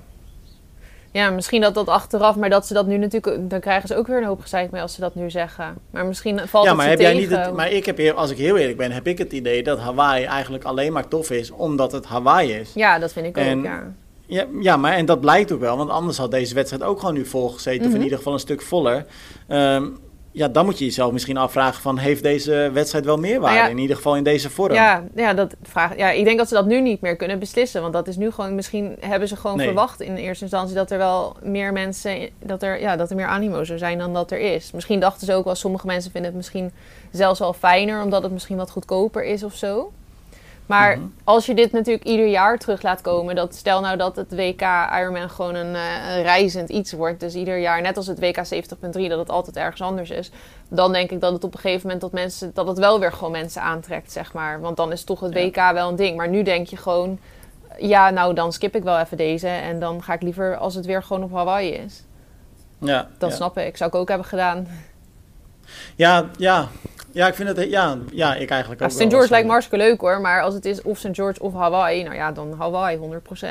Ja, 1.12 1.29
misschien 1.29 1.62
dat 1.62 1.74
dat 1.74 1.88
achteraf, 1.88 2.36
maar 2.36 2.50
dat 2.50 2.67
ze 2.67 2.74
dat 2.74 2.88
nu 2.88 2.97
natuurlijk... 2.97 3.50
dan 3.50 3.59
krijgen 3.59 3.88
ze 3.88 3.95
ook 3.95 4.07
weer 4.07 4.17
een 4.17 4.24
hoop 4.24 4.41
gezeik 4.41 4.71
mee 4.71 4.81
als 4.81 4.93
ze 4.93 5.01
dat 5.01 5.15
nu 5.15 5.29
zeggen. 5.29 5.75
Maar 5.91 6.05
misschien 6.05 6.39
valt 6.47 6.63
ja, 6.63 6.69
het 6.69 6.77
maar 6.77 6.86
ze 6.86 6.91
heb 6.91 7.00
jij 7.00 7.12
tegen. 7.13 7.29
niet 7.29 7.38
het, 7.45 7.55
maar 7.55 7.71
ik 7.71 7.86
heb 7.86 7.97
hier, 7.97 8.13
als 8.13 8.31
ik 8.31 8.38
heel 8.38 8.57
eerlijk 8.57 8.77
ben, 8.77 8.91
heb 8.91 9.07
ik 9.07 9.17
het 9.17 9.33
idee 9.33 9.63
dat 9.63 9.79
Hawaii 9.79 10.25
eigenlijk 10.25 10.63
alleen 10.63 10.93
maar 10.93 11.07
tof 11.07 11.31
is 11.31 11.51
omdat 11.51 11.91
het 11.91 12.05
Hawaii 12.05 12.51
is. 12.53 12.71
Ja, 12.75 13.00
dat 13.00 13.13
vind 13.13 13.25
ik 13.25 13.38
En- 13.38 13.57
ook, 13.57 13.63
ja. 13.65 13.93
Ja, 14.29 14.45
ja, 14.62 14.77
maar 14.77 14.93
en 14.93 15.05
dat 15.05 15.19
blijkt 15.21 15.51
ook 15.51 15.59
wel, 15.59 15.77
want 15.77 15.89
anders 15.89 16.17
had 16.17 16.31
deze 16.31 16.53
wedstrijd 16.53 16.83
ook 16.83 17.00
gewoon 17.00 17.13
nu 17.13 17.25
vol 17.25 17.50
gezeten, 17.50 17.81
of 17.81 17.88
Mhm. 17.88 17.95
in 17.97 18.03
ieder 18.03 18.17
geval 18.17 18.33
een 18.33 18.39
stuk 18.39 18.62
voller. 18.62 19.05
Ehm, 19.47 19.86
ja, 20.31 20.48
dan 20.48 20.65
moet 20.65 20.77
je 20.79 20.86
jezelf 20.86 21.12
misschien 21.12 21.38
afvragen 21.38 21.81
van, 21.81 21.98
heeft 21.98 22.24
deze 22.24 22.69
wedstrijd 22.74 23.05
wel 23.05 23.17
meerwaarde? 23.17 23.55
Nou 23.55 23.67
ja. 23.67 23.74
in 23.74 23.77
ieder 23.81 23.96
geval 23.96 24.15
in 24.15 24.24
deze 24.24 24.50
vorm. 24.50 24.74
Ja, 24.74 25.03
ja, 25.15 25.34
dat 25.34 25.55
vraag, 25.63 25.98
ja, 25.98 26.12
ik 26.12 26.25
denk 26.25 26.38
dat 26.38 26.48
ze 26.48 26.53
dat 26.53 26.65
nu 26.65 26.81
niet 26.81 27.01
meer 27.01 27.15
kunnen 27.15 27.39
beslissen. 27.39 27.81
Want 27.81 27.93
dat 27.93 28.07
is 28.07 28.15
nu 28.15 28.31
gewoon, 28.31 28.55
misschien 28.55 28.96
hebben 29.00 29.27
ze 29.27 29.36
gewoon 29.36 29.57
Nee. 29.57 29.65
verwacht 29.65 30.01
in 30.01 30.15
eerste 30.15 30.43
instantie 30.43 30.75
dat 30.75 30.91
er 30.91 30.98
wel 30.98 31.36
meer 31.43 31.74
mensen, 31.74 32.29
dat 32.39 32.63
er, 32.63 32.79
ja, 32.79 32.96
dat 32.96 33.10
er 33.10 33.15
meer 33.15 33.27
animo 33.27 33.63
zou 33.63 33.77
zijn 33.77 33.98
dan 33.98 34.13
dat 34.13 34.31
er 34.31 34.39
is. 34.39 34.72
Misschien 34.72 35.00
dachten 35.00 35.25
ze 35.27 35.34
ook 35.34 35.46
wel, 35.46 35.55
sommige 35.55 35.86
mensen 35.86 36.12
vinden 36.12 36.29
het 36.29 36.38
misschien 36.39 36.72
zelfs 37.12 37.39
wel 37.39 37.53
fijner, 37.53 38.03
omdat 38.03 38.24
het 38.24 38.31
misschien 38.31 38.57
wat 38.57 38.69
goedkoper 38.69 39.24
is 39.24 39.43
of 39.43 39.53
zo. 39.53 39.91
Maar 40.67 40.97
Mhm. 40.97 41.07
als 41.24 41.45
je 41.45 41.53
dit 41.55 41.71
natuurlijk 41.71 42.05
ieder 42.05 42.27
jaar 42.27 42.57
terug 42.57 42.81
laat 42.81 43.01
komen, 43.01 43.36
dat 43.36 43.55
stel 43.55 43.81
nou 43.81 43.97
dat 43.97 44.15
het 44.15 44.36
WK 44.36 44.62
Ironman 45.00 45.29
gewoon 45.29 45.55
een, 45.55 45.75
een 45.75 46.21
reizend 46.21 46.69
iets 46.69 46.91
wordt, 46.91 47.19
dus 47.19 47.33
ieder 47.36 47.57
jaar, 47.57 47.81
net 47.81 47.97
als 47.97 48.07
het 48.07 48.19
WK 48.19 48.45
70.3, 48.45 49.07
dat 49.09 49.19
het 49.19 49.29
altijd 49.29 49.55
ergens 49.57 49.81
anders 49.81 50.09
is, 50.09 50.31
dan 50.69 50.91
denk 50.91 51.12
ik 51.12 51.21
dat 51.21 51.33
het 51.33 51.43
op 51.43 51.53
een 51.53 51.59
gegeven 51.59 51.81
moment 51.83 52.01
dat 52.01 52.12
mensen, 52.12 52.51
dat 52.53 52.67
het 52.67 52.77
wel 52.77 53.00
weer 53.00 53.12
gewoon 53.12 53.31
mensen 53.31 53.62
aantrekt, 53.62 54.12
zeg 54.12 54.33
maar. 54.33 54.59
Want 54.62 54.77
dan 54.77 54.91
is 54.91 55.03
toch 55.03 55.19
het 55.19 55.33
Ja. 55.33 55.45
WK 55.45 55.74
wel 55.74 55.89
een 55.89 55.95
ding. 55.95 56.17
Maar 56.17 56.29
nu 56.29 56.43
denk 56.43 56.67
je 56.67 56.77
gewoon, 56.77 57.19
ja, 57.79 58.09
nou 58.09 58.33
dan 58.33 58.53
skip 58.53 58.75
ik 58.75 58.83
wel 58.83 59.00
even 59.00 59.17
deze 59.17 59.47
en 59.47 59.79
dan 59.79 60.03
ga 60.03 60.13
ik 60.13 60.21
liever 60.21 60.57
als 60.57 60.75
het 60.75 60.86
weer 60.86 61.03
gewoon 61.03 61.24
op 61.24 61.31
Hawaii 61.33 61.69
is. 61.71 62.03
ja, 62.79 63.07
Dat 63.17 63.29
ja. 63.29 63.36
snap 63.36 63.57
ik. 63.57 63.77
Zou 63.77 63.89
ik 63.89 63.95
ook 63.95 64.07
hebben 64.09 64.27
gedaan. 64.27 64.67
Ja, 65.95 66.29
ja. 66.38 66.67
Ja, 67.12 67.27
ik 67.27 67.33
vind 67.36 67.57
het... 67.57 67.69
Ja, 67.69 67.97
ja 68.12 68.36
ik 68.36 68.50
eigenlijk 68.50 68.81
Ja, 68.81 68.86
ook 68.86 68.91
St. 68.91 68.97
wel 68.97 69.09
George 69.09 69.29
lijkt 69.29 69.45
me 69.45 69.51
hartstikke 69.51 69.86
leuk 69.86 70.01
hoor, 70.01 70.21
maar 70.21 70.41
als 70.41 70.53
het 70.53 70.65
is 70.65 70.81
of 70.81 70.97
St. 70.97 71.09
George 71.12 71.41
of 71.41 71.53
Hawaii, 71.53 72.03
nou 72.03 72.15
ja, 72.15 72.31
dan 72.31 72.53
Hawaii 72.57 72.97
100%. 72.97 73.45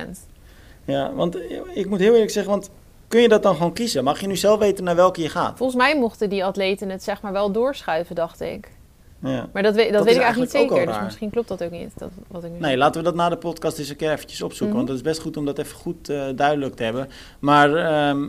Ja, 0.84 1.12
want 1.14 1.36
eh, 1.36 1.60
ik 1.74 1.88
moet 1.88 1.98
heel 1.98 2.12
eerlijk 2.12 2.30
zeggen, 2.30 2.52
want 2.52 2.70
kun 3.08 3.20
je 3.20 3.28
dat 3.28 3.42
dan 3.42 3.56
gewoon 3.56 3.72
kiezen? 3.72 4.04
Mag 4.04 4.20
je 4.20 4.26
nu 4.26 4.36
zelf 4.36 4.58
weten 4.58 4.84
naar 4.84 4.96
welke 4.96 5.22
je 5.22 5.28
gaat? 5.28 5.56
Volgens 5.56 5.78
mij 5.78 5.98
mochten 5.98 6.28
die 6.28 6.44
atleten 6.44 6.88
het 6.88 7.02
zeg 7.02 7.22
maar 7.22 7.32
wel 7.32 7.52
doorschuiven, 7.52 8.14
dacht 8.14 8.40
ik. 8.40 8.68
Ja. 9.22 9.48
Maar 9.52 9.62
dat, 9.62 9.74
weet, 9.74 9.84
dat, 9.84 9.94
Dat 9.94 10.04
weet 10.04 10.16
ik 10.16 10.22
eigenlijk 10.22 10.52
niet 10.52 10.62
zeker, 10.62 10.86
dus 10.86 11.02
misschien 11.02 11.30
klopt 11.30 11.48
dat 11.48 11.64
ook 11.64 11.70
niet. 11.70 11.90
Dat, 11.96 12.10
wat 12.28 12.44
ik 12.44 12.50
nu 12.50 12.58
Nee, 12.58 12.76
laten 12.76 13.00
we 13.00 13.06
dat 13.06 13.14
na 13.14 13.28
de 13.28 13.36
podcast 13.36 13.78
eens 13.78 13.88
een 13.88 13.96
keer 13.96 14.12
eventjes 14.12 14.42
opzoeken. 14.42 14.76
Mhm. 14.76 14.86
Want 14.86 14.88
het 14.88 14.96
is 15.06 15.12
best 15.12 15.20
goed 15.20 15.36
om 15.36 15.44
dat 15.44 15.58
even 15.58 15.76
goed 15.76 16.08
eh, 16.08 16.24
duidelijk 16.34 16.74
te 16.74 16.82
hebben. 16.82 17.08
Maar 17.38 17.74
ehm, 17.74 18.24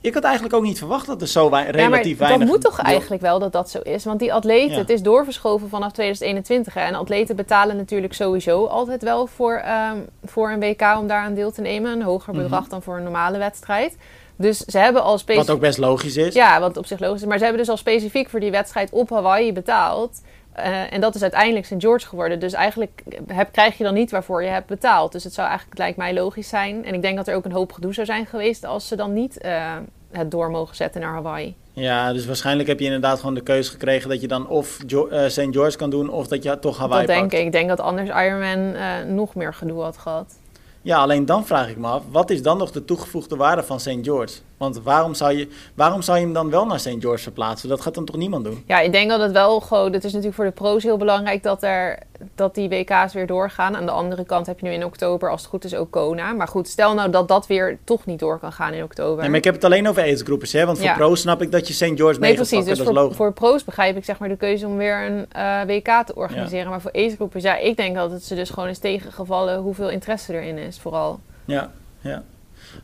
ik 0.00 0.14
had 0.14 0.22
eigenlijk 0.22 0.54
ook 0.54 0.62
niet 0.62 0.78
verwacht 0.78 1.06
dat 1.06 1.20
er 1.20 1.28
zo 1.28 1.50
wei- 1.50 1.64
Ja, 1.64 1.70
relatief 1.70 2.18
maar 2.18 2.28
weinig... 2.28 2.48
dat 2.48 2.56
moet 2.56 2.64
toch 2.64 2.76
deel- 2.76 2.84
eigenlijk 2.90 3.22
wel 3.22 3.38
dat 3.38 3.52
dat 3.52 3.70
zo 3.70 3.78
is? 3.78 4.04
Want 4.04 4.18
die 4.18 4.32
atleten, 4.32 4.72
Ja. 4.72 4.78
het 4.78 4.90
is 4.90 5.02
doorverschoven 5.02 5.68
vanaf 5.68 5.92
2021. 5.92 6.74
Hè? 6.74 6.80
En 6.80 6.94
atleten 6.94 7.36
betalen 7.36 7.76
natuurlijk 7.76 8.14
sowieso 8.14 8.64
altijd 8.66 9.02
wel 9.02 9.26
voor, 9.26 9.54
ehm, 9.54 9.96
voor 10.24 10.50
een 10.50 10.60
WK 10.60 10.82
om 10.98 11.06
daaraan 11.06 11.34
deel 11.34 11.52
te 11.52 11.60
nemen. 11.60 11.92
Een 11.92 12.02
hoger 12.02 12.32
Mhm. 12.34 12.42
bedrag 12.42 12.68
dan 12.68 12.82
voor 12.82 12.96
een 12.96 13.02
normale 13.02 13.38
wedstrijd. 13.38 13.96
Dus 14.36 14.58
ze 14.58 14.78
hebben 14.78 15.02
al 15.02 15.10
Wat 15.10 15.20
specifiek... 15.20 15.50
ook 15.50 15.60
best 15.60 15.78
logisch 15.78 16.16
is. 16.16 16.34
Ja, 16.34 16.60
wat 16.60 16.76
op 16.76 16.86
zich 16.86 16.98
logisch 17.00 17.20
is. 17.20 17.26
Maar 17.28 17.36
ze 17.38 17.42
hebben 17.44 17.62
dus 17.62 17.70
al 17.70 17.76
specifiek 17.76 18.28
voor 18.30 18.40
die 18.40 18.50
wedstrijd 18.50 18.90
op 18.90 19.10
Hawaii 19.10 19.52
betaald. 19.52 20.20
Eh, 20.52 20.92
en 20.92 21.00
dat 21.00 21.14
is 21.14 21.22
uiteindelijk 21.22 21.66
St. 21.66 21.74
George 21.78 22.06
geworden. 22.06 22.40
Dus 22.40 22.52
eigenlijk 22.52 23.02
heb, 23.26 23.52
krijg 23.52 23.78
je 23.78 23.84
dan 23.84 23.94
niet 23.94 24.10
waarvoor 24.10 24.42
je 24.42 24.48
hebt 24.48 24.66
betaald. 24.66 25.12
Dus 25.12 25.24
het 25.24 25.34
zou 25.34 25.48
eigenlijk, 25.48 25.78
lijkt 25.78 25.96
mij, 25.96 26.14
logisch 26.14 26.48
zijn. 26.48 26.84
En 26.84 26.94
ik 26.94 27.02
denk 27.02 27.16
dat 27.16 27.28
er 27.28 27.34
ook 27.34 27.44
een 27.44 27.52
hoop 27.52 27.72
gedoe 27.72 27.94
zou 27.94 28.06
zijn 28.06 28.26
geweest 28.26 28.64
als 28.64 28.88
ze 28.88 28.96
dan 28.96 29.12
niet 29.12 29.38
eh, 29.38 29.76
het 30.10 30.30
door 30.30 30.50
mogen 30.50 30.76
zetten 30.76 31.00
naar 31.00 31.12
Hawaii. 31.12 31.54
Ja, 31.72 32.12
dus 32.12 32.26
waarschijnlijk 32.26 32.68
heb 32.68 32.78
je 32.78 32.84
inderdaad 32.84 33.18
gewoon 33.18 33.34
de 33.34 33.40
keuze 33.42 33.70
gekregen 33.70 34.08
dat 34.08 34.20
je 34.20 34.28
dan 34.28 34.48
of 34.48 34.78
Jo- 34.86 35.08
eh, 35.08 35.28
St. 35.28 35.46
George 35.50 35.76
kan 35.76 35.90
doen 35.90 36.10
of 36.10 36.26
dat 36.28 36.42
je 36.42 36.58
toch 36.58 36.78
Hawaii 36.78 37.06
dat 37.06 37.14
denk 37.16 37.30
pakt. 37.30 37.40
ik. 37.40 37.46
Ik 37.46 37.52
denk 37.52 37.68
dat 37.68 37.80
anders 37.80 38.08
Ironman 38.08 38.74
nog 39.14 39.34
meer 39.34 39.54
gedoe 39.54 39.82
had 39.82 39.98
gehad. 39.98 40.34
Ja, 40.82 40.98
alleen 40.98 41.26
dan 41.26 41.46
vraag 41.46 41.68
ik 41.68 41.76
me 41.76 41.86
af, 41.86 42.02
wat 42.10 42.30
is 42.30 42.42
dan 42.42 42.58
nog 42.58 42.70
de 42.70 42.84
toegevoegde 42.84 43.36
waarde 43.36 43.62
van 43.62 43.80
St. 43.80 43.96
George? 44.02 44.34
Want 44.60 44.80
waarom 44.82 45.14
zou, 45.14 45.32
je, 45.36 45.48
waarom 45.74 46.02
zou 46.02 46.18
je 46.18 46.24
hem 46.24 46.32
dan 46.32 46.50
wel 46.50 46.66
naar 46.66 46.80
St. 46.80 46.96
George 46.98 47.22
verplaatsen? 47.22 47.68
Dat 47.68 47.80
gaat 47.80 47.94
dan 47.94 48.04
toch 48.04 48.16
niemand 48.16 48.44
doen? 48.44 48.64
Ja, 48.66 48.80
ik 48.80 48.92
denk 48.92 49.10
dat 49.10 49.20
het 49.20 49.32
wel 49.32 49.60
gewoon... 49.60 49.92
Het 49.92 50.04
is 50.04 50.10
natuurlijk 50.10 50.34
voor 50.36 50.44
de 50.44 50.50
pro's 50.50 50.82
heel 50.82 50.96
belangrijk 50.96 51.42
dat, 51.42 51.62
er, 51.62 51.98
dat 52.34 52.54
die 52.54 52.68
WK's 52.68 53.12
weer 53.12 53.26
doorgaan. 53.26 53.76
Aan 53.76 53.86
de 53.86 53.92
andere 53.92 54.24
kant 54.24 54.46
heb 54.46 54.60
je 54.60 54.66
nu 54.66 54.72
in 54.72 54.84
oktober, 54.84 55.30
als 55.30 55.40
het 55.40 55.50
goed 55.50 55.64
is, 55.64 55.74
ook 55.74 55.90
Kona. 55.90 56.32
Maar 56.32 56.48
goed, 56.48 56.68
stel 56.68 56.94
nou 56.94 57.10
dat 57.10 57.28
dat 57.28 57.46
weer 57.46 57.78
toch 57.84 58.06
niet 58.06 58.18
door 58.18 58.38
kan 58.38 58.52
gaan 58.52 58.72
in 58.72 58.82
oktober. 58.82 59.20
Nee, 59.20 59.28
maar 59.28 59.38
ik 59.38 59.44
heb 59.44 59.54
het 59.54 59.64
alleen 59.64 59.88
over 59.88 60.02
aidsgroepers, 60.02 60.52
hè? 60.52 60.66
Want 60.66 60.78
voor 60.78 60.86
Ja. 60.86 60.94
pro 60.94 61.14
snap 61.14 61.42
ik 61.42 61.52
dat 61.52 61.68
je 61.68 61.74
St. 61.74 61.80
George 61.84 62.20
mee 62.20 62.28
Nee, 62.28 62.34
precies. 62.34 62.64
Dus 62.64 62.80
voor, 62.80 62.92
logisch. 62.92 63.16
voor 63.16 63.32
pro's 63.32 63.64
begrijp 63.64 63.96
ik 63.96 64.04
zeg 64.04 64.18
maar 64.18 64.28
de 64.28 64.36
keuze 64.36 64.66
om 64.66 64.76
weer 64.76 65.06
een 65.06 65.26
eh, 65.32 65.60
WK 65.66 66.06
te 66.06 66.14
organiseren. 66.14 66.70
Maar 66.70 66.80
voor 66.80 66.92
acegroepers, 66.92 67.42
ja, 67.44 67.56
ik 67.56 67.76
denk 67.76 67.94
dat 67.96 68.10
het 68.10 68.24
ze 68.24 68.34
dus 68.34 68.50
gewoon 68.50 68.68
is 68.68 68.78
tegengevallen 68.78 69.58
hoeveel 69.58 69.88
interesse 69.90 70.32
erin 70.34 70.58
is, 70.58 70.78
vooral. 70.78 71.20
Ja, 71.44 71.70
ja. 72.00 72.22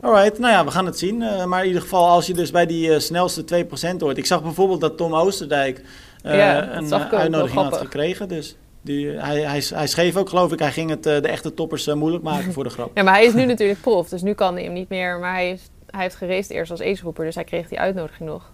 Alright, 0.01 0.39
nou 0.39 0.53
ja, 0.53 0.65
we 0.65 0.71
gaan 0.71 0.85
het 0.85 0.97
zien. 0.97 1.21
Eh, 1.21 1.45
maar 1.45 1.61
in 1.61 1.67
ieder 1.67 1.81
geval, 1.81 2.07
als 2.07 2.27
je 2.27 2.33
dus 2.33 2.51
bij 2.51 2.65
die 2.65 2.93
eh, 2.93 2.99
snelste 2.99 3.65
2% 3.95 3.97
hoort. 3.99 4.17
Ik 4.17 4.25
zag 4.25 4.43
bijvoorbeeld 4.43 4.81
dat 4.81 4.97
Tom 4.97 5.15
Oosterdijk 5.15 5.81
eh, 6.23 6.37
Ja, 6.37 6.75
een 6.75 6.93
uitnodiging 6.93 7.61
had 7.61 7.77
gekregen. 7.77 8.27
Dus 8.27 8.55
die, 8.81 9.09
hij, 9.09 9.41
hij, 9.41 9.63
hij 9.69 9.87
schreef 9.87 10.15
ook, 10.15 10.29
geloof 10.29 10.51
ik, 10.51 10.59
hij 10.59 10.71
ging 10.71 10.89
het 10.89 11.03
de 11.03 11.27
echte 11.27 11.53
toppers 11.53 11.93
moeilijk 11.93 12.23
maken 12.23 12.53
voor 12.53 12.63
de 12.63 12.69
grap. 12.69 12.91
Ja, 12.97 13.03
maar 13.03 13.13
hij 13.13 13.25
is 13.25 13.33
nu 13.33 13.45
natuurlijk 13.45 13.81
prof, 13.81 14.09
dus 14.09 14.21
nu 14.21 14.33
kan 14.33 14.53
hij 14.53 14.63
hem 14.63 14.73
niet 14.73 14.89
meer. 14.89 15.19
Maar 15.19 15.33
hij 15.33 15.45
heeft, 15.45 15.69
hij 15.85 16.01
heeft 16.01 16.15
geraced 16.15 16.49
eerst 16.49 16.71
als 16.71 16.81
acegroeper, 16.81 17.25
dus 17.25 17.35
hij 17.35 17.43
kreeg 17.43 17.67
die 17.67 17.79
uitnodiging 17.79 18.29
nog. 18.29 18.51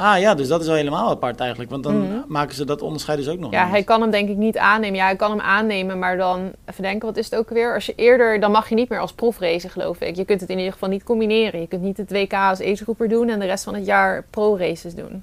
Ah 0.00 0.18
ja, 0.20 0.34
dus 0.34 0.48
dat 0.48 0.60
is 0.60 0.66
wel 0.66 0.76
helemaal 0.76 1.10
apart 1.10 1.40
eigenlijk. 1.40 1.70
Want 1.70 1.82
dan 1.82 1.98
Mhm. 2.00 2.18
maken 2.28 2.54
ze 2.54 2.64
dat 2.64 2.82
onderscheid 2.82 3.18
dus 3.18 3.28
ook 3.28 3.38
nog 3.38 3.52
Ja, 3.52 3.68
hij 3.68 3.82
kan 3.82 4.00
hem 4.00 4.10
denk 4.10 4.28
ik 4.28 4.36
niet 4.36 4.58
aannemen. 4.58 4.96
Ja, 4.96 5.04
hij 5.04 5.16
kan 5.16 5.30
hem 5.30 5.40
aannemen, 5.40 5.98
maar 5.98 6.16
dan, 6.16 6.50
even 6.66 6.82
denken, 6.82 7.08
wat 7.08 7.16
is 7.16 7.24
het 7.30 7.38
ook 7.38 7.48
weer? 7.50 7.74
Als 7.74 7.86
je 7.86 7.92
eerder, 7.96 8.40
dan 8.40 8.50
mag 8.50 8.68
je 8.68 8.74
niet 8.74 8.88
meer 8.88 8.98
als 9.00 9.12
prof 9.12 9.38
racen, 9.38 9.70
geloof 9.70 10.00
ik. 10.00 10.16
Je 10.16 10.24
kunt 10.24 10.40
het 10.40 10.50
in 10.50 10.56
ieder 10.58 10.72
geval 10.72 10.88
niet 10.88 11.02
combineren. 11.02 11.60
Je 11.60 11.66
kunt 11.66 11.82
niet 11.82 11.96
het 11.96 12.10
WK 12.10 12.32
als 12.32 12.60
acegroeper 12.60 13.08
doen 13.08 13.28
en 13.28 13.38
de 13.38 13.46
rest 13.46 13.64
van 13.64 13.74
het 13.74 13.86
jaar 13.86 14.24
pro-races 14.30 14.94
doen. 14.94 15.22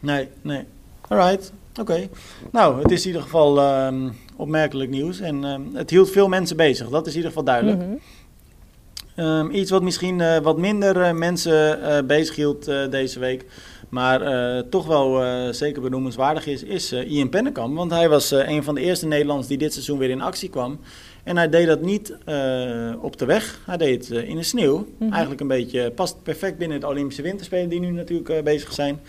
Nee, 0.00 0.28
nee. 0.42 0.64
Alright, 1.08 1.52
oké. 1.80 2.08
Nou, 2.52 2.82
het 2.82 2.90
is 2.90 3.00
in 3.00 3.06
ieder 3.06 3.22
geval 3.22 3.58
ehm, 3.60 4.08
opmerkelijk 4.36 4.90
nieuws. 4.90 5.20
En 5.20 5.44
ehm, 5.44 5.60
het 5.72 5.90
hield 5.90 6.10
veel 6.10 6.28
mensen 6.28 6.56
bezig, 6.56 6.88
dat 6.88 7.02
is 7.06 7.12
in 7.12 7.16
ieder 7.16 7.30
geval 7.30 7.44
duidelijk. 7.44 7.78
Mhm. 7.78 7.96
Ehm, 9.14 9.50
iets 9.50 9.70
wat 9.70 9.82
misschien 9.82 10.20
eh, 10.20 10.36
wat 10.38 10.58
minder 10.58 11.02
eh, 11.02 11.12
mensen 11.12 11.82
eh 11.82 12.04
bezig 12.04 12.36
hield 12.36 12.64
deze 12.90 13.18
week, 13.18 13.44
maar 13.88 14.22
eh, 14.22 14.62
toch 14.70 14.86
wel 14.86 15.24
eh, 15.24 15.52
zeker 15.52 15.82
benoemenswaardig 15.82 16.46
is, 16.46 16.62
is 16.62 16.92
eh, 16.92 17.10
Ian 17.10 17.28
Pennekamp. 17.28 17.76
Want 17.76 17.90
hij 17.90 18.08
was 18.08 18.30
een 18.30 18.62
van 18.62 18.74
de 18.74 18.80
eerste 18.80 19.06
Nederlanders 19.06 19.48
die 19.48 19.58
dit 19.58 19.72
seizoen 19.72 19.98
weer 19.98 20.10
in 20.10 20.20
actie 20.20 20.48
kwam. 20.48 20.78
En 21.22 21.36
hij 21.36 21.48
deed 21.48 21.66
dat 21.66 21.80
niet 21.80 22.16
op 23.00 23.18
de 23.18 23.24
weg, 23.24 23.60
hij 23.66 23.76
deed 23.76 24.08
het 24.08 24.24
in 24.24 24.36
de 24.36 24.42
sneeuw. 24.42 24.86
Mhm. 24.98 25.10
Eigenlijk 25.10 25.40
een 25.40 25.48
beetje, 25.48 25.90
past 25.90 26.22
perfect 26.22 26.58
binnen 26.58 26.76
het 26.76 26.86
Olympische 26.86 27.22
Winterspelen 27.22 27.68
die 27.68 27.80
nu 27.80 27.90
natuurlijk 27.90 28.44
bezig 28.44 28.72
zijn. 28.72 29.00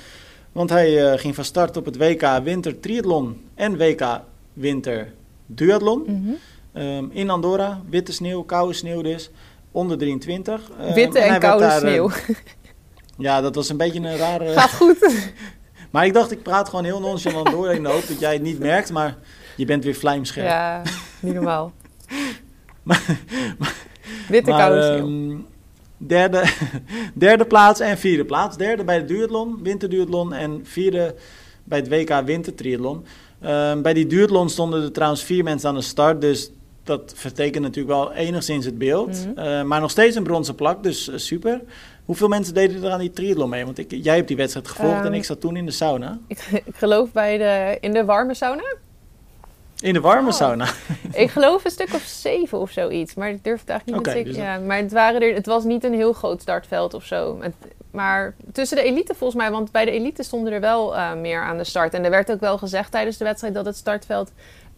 Want 0.51 0.69
hij 0.69 1.17
ging 1.17 1.35
van 1.35 1.43
start 1.43 1.77
op 1.77 1.85
het 1.85 1.97
WK 1.97 2.39
Winter 2.43 2.79
Triathlon 2.79 3.41
en 3.55 3.77
WK 3.77 4.21
Winter 4.53 5.11
Duathlon. 5.45 6.03
Mhm. 6.05 6.31
Ehm, 6.73 7.05
in 7.11 7.29
Andorra, 7.29 7.81
witte 7.89 8.13
sneeuw, 8.13 8.43
koude 8.43 8.73
sneeuw 8.73 9.01
dus. 9.01 9.29
Onder 9.71 9.97
23. 9.97 10.69
Ehm, 10.79 10.93
Witte 10.93 11.19
en 11.19 11.39
koude 11.39 11.65
daar, 11.65 11.79
sneeuw. 11.79 12.09
Ja, 13.19 13.41
dat 13.41 13.55
was 13.55 13.69
een 13.69 13.77
beetje 13.77 13.99
een 13.99 14.17
rare... 14.17 14.53
Gaat 14.53 14.73
goed. 14.73 14.97
maar 15.91 16.05
ik 16.05 16.13
dacht, 16.13 16.31
ik 16.31 16.43
praat 16.43 16.69
gewoon 16.69 16.85
heel 16.85 16.99
nonchalant 16.99 17.51
door 17.51 17.71
in 17.71 17.83
de 17.83 17.89
hoop 17.89 18.07
dat 18.07 18.19
jij 18.19 18.33
het 18.33 18.41
niet 18.41 18.59
merkt. 18.59 18.91
Maar 18.91 19.17
je 19.55 19.65
bent 19.65 19.83
weer 19.83 19.95
vlijmscherp. 19.95 20.47
Ja, 20.47 20.81
niet 21.19 21.33
normaal. 21.33 21.71
Maar- 22.83 23.17
Witte 24.27 24.51
koude 24.51 24.81
ehm, 24.81 25.37
derde, 25.97 26.43
derde 27.13 27.45
plaats 27.45 27.79
en 27.79 27.97
vierde 27.97 28.25
plaats. 28.25 28.57
Derde 28.57 28.83
bij 28.83 28.99
de 28.99 29.05
duathlon, 29.05 29.59
winterduathlon. 29.63 30.33
En 30.33 30.61
vierde 30.63 31.15
bij 31.63 31.79
het 31.79 31.89
WK 31.89 32.21
wintertriathlon. 32.25 33.05
Ehm, 33.41 33.81
bij 33.81 33.93
die 33.93 34.07
duathlon 34.07 34.49
stonden 34.49 34.83
er 34.83 34.91
trouwens 34.91 35.23
vier 35.23 35.43
mensen 35.43 35.69
aan 35.69 35.75
de 35.75 35.81
start. 35.81 36.21
Dus 36.21 36.51
dat 36.89 37.13
vertekent 37.15 37.63
natuurlijk 37.63 37.95
wel 37.95 38.13
enigszins 38.13 38.65
het 38.65 38.77
beeld. 38.77 39.25
Mhm. 39.27 39.39
Eh, 39.39 39.63
maar 39.63 39.81
nog 39.81 39.91
steeds 39.91 40.15
een 40.15 40.23
bronzen 40.23 40.55
plak, 40.55 40.83
dus 40.83 41.09
eh, 41.09 41.17
super. 41.17 41.61
Hoeveel 42.05 42.27
mensen 42.27 42.53
deden 42.53 42.83
er 42.83 42.91
aan 42.91 42.99
die 42.99 43.11
triathlon 43.11 43.49
mee? 43.49 43.65
Want 43.65 43.77
ik, 43.77 43.91
jij 44.03 44.15
hebt 44.15 44.27
die 44.27 44.37
wedstrijd 44.37 44.67
gevolgd 44.67 44.99
en 44.99 45.05
Ehm, 45.05 45.13
ik 45.13 45.23
zat 45.25 45.41
toen 45.41 45.55
in 45.55 45.65
de 45.65 45.71
sauna. 45.71 46.19
Ik, 46.27 46.47
ik 46.65 46.75
geloof 46.75 47.11
bij 47.11 47.37
de, 47.37 47.77
in 47.81 47.93
de 47.93 48.05
warme 48.05 48.33
sauna. 48.33 48.75
In 49.81 49.93
de 49.93 49.99
warme 50.01 50.27
Oh. 50.29 50.33
sauna. 50.33 50.67
Ik 51.13 51.29
geloof 51.31 51.65
een 51.65 51.71
stuk 51.71 51.93
of 51.93 52.01
zeven 52.01 52.59
of 52.59 52.71
zoiets. 52.71 53.13
Maar 53.15 53.29
ik 53.29 53.43
durf 53.43 53.59
het 53.59 53.69
eigenlijk 53.69 53.99
niet 53.99 54.07
Oké, 54.15 54.23
met 54.23 54.33
dus. 54.33 54.43
Ja, 54.43 54.57
maar 54.57 54.77
het, 54.77 54.91
waren 54.91 55.21
er, 55.21 55.33
het 55.33 55.45
was 55.45 55.63
niet 55.63 55.83
een 55.83 55.93
heel 55.93 56.13
groot 56.13 56.41
startveld 56.41 56.93
of 56.93 57.03
zo. 57.05 57.37
Het- 57.41 57.53
maar 57.91 58.35
tussen 58.51 58.77
de 58.77 58.83
elite 58.83 59.13
volgens 59.15 59.41
mij, 59.41 59.51
want 59.51 59.71
bij 59.71 59.85
de 59.85 59.91
elite 59.91 60.23
stonden 60.23 60.53
er 60.53 60.59
wel 60.59 60.95
eh, 60.95 61.13
meer 61.13 61.41
aan 61.43 61.57
de 61.57 61.63
start. 61.63 61.93
En 61.93 62.03
er 62.03 62.09
werd 62.09 62.31
ook 62.31 62.39
wel 62.39 62.57
gezegd 62.57 62.91
tijdens 62.91 63.17
de 63.17 63.23
wedstrijd 63.23 63.53
dat 63.53 63.65
het 63.65 63.75
startveld 63.75 64.31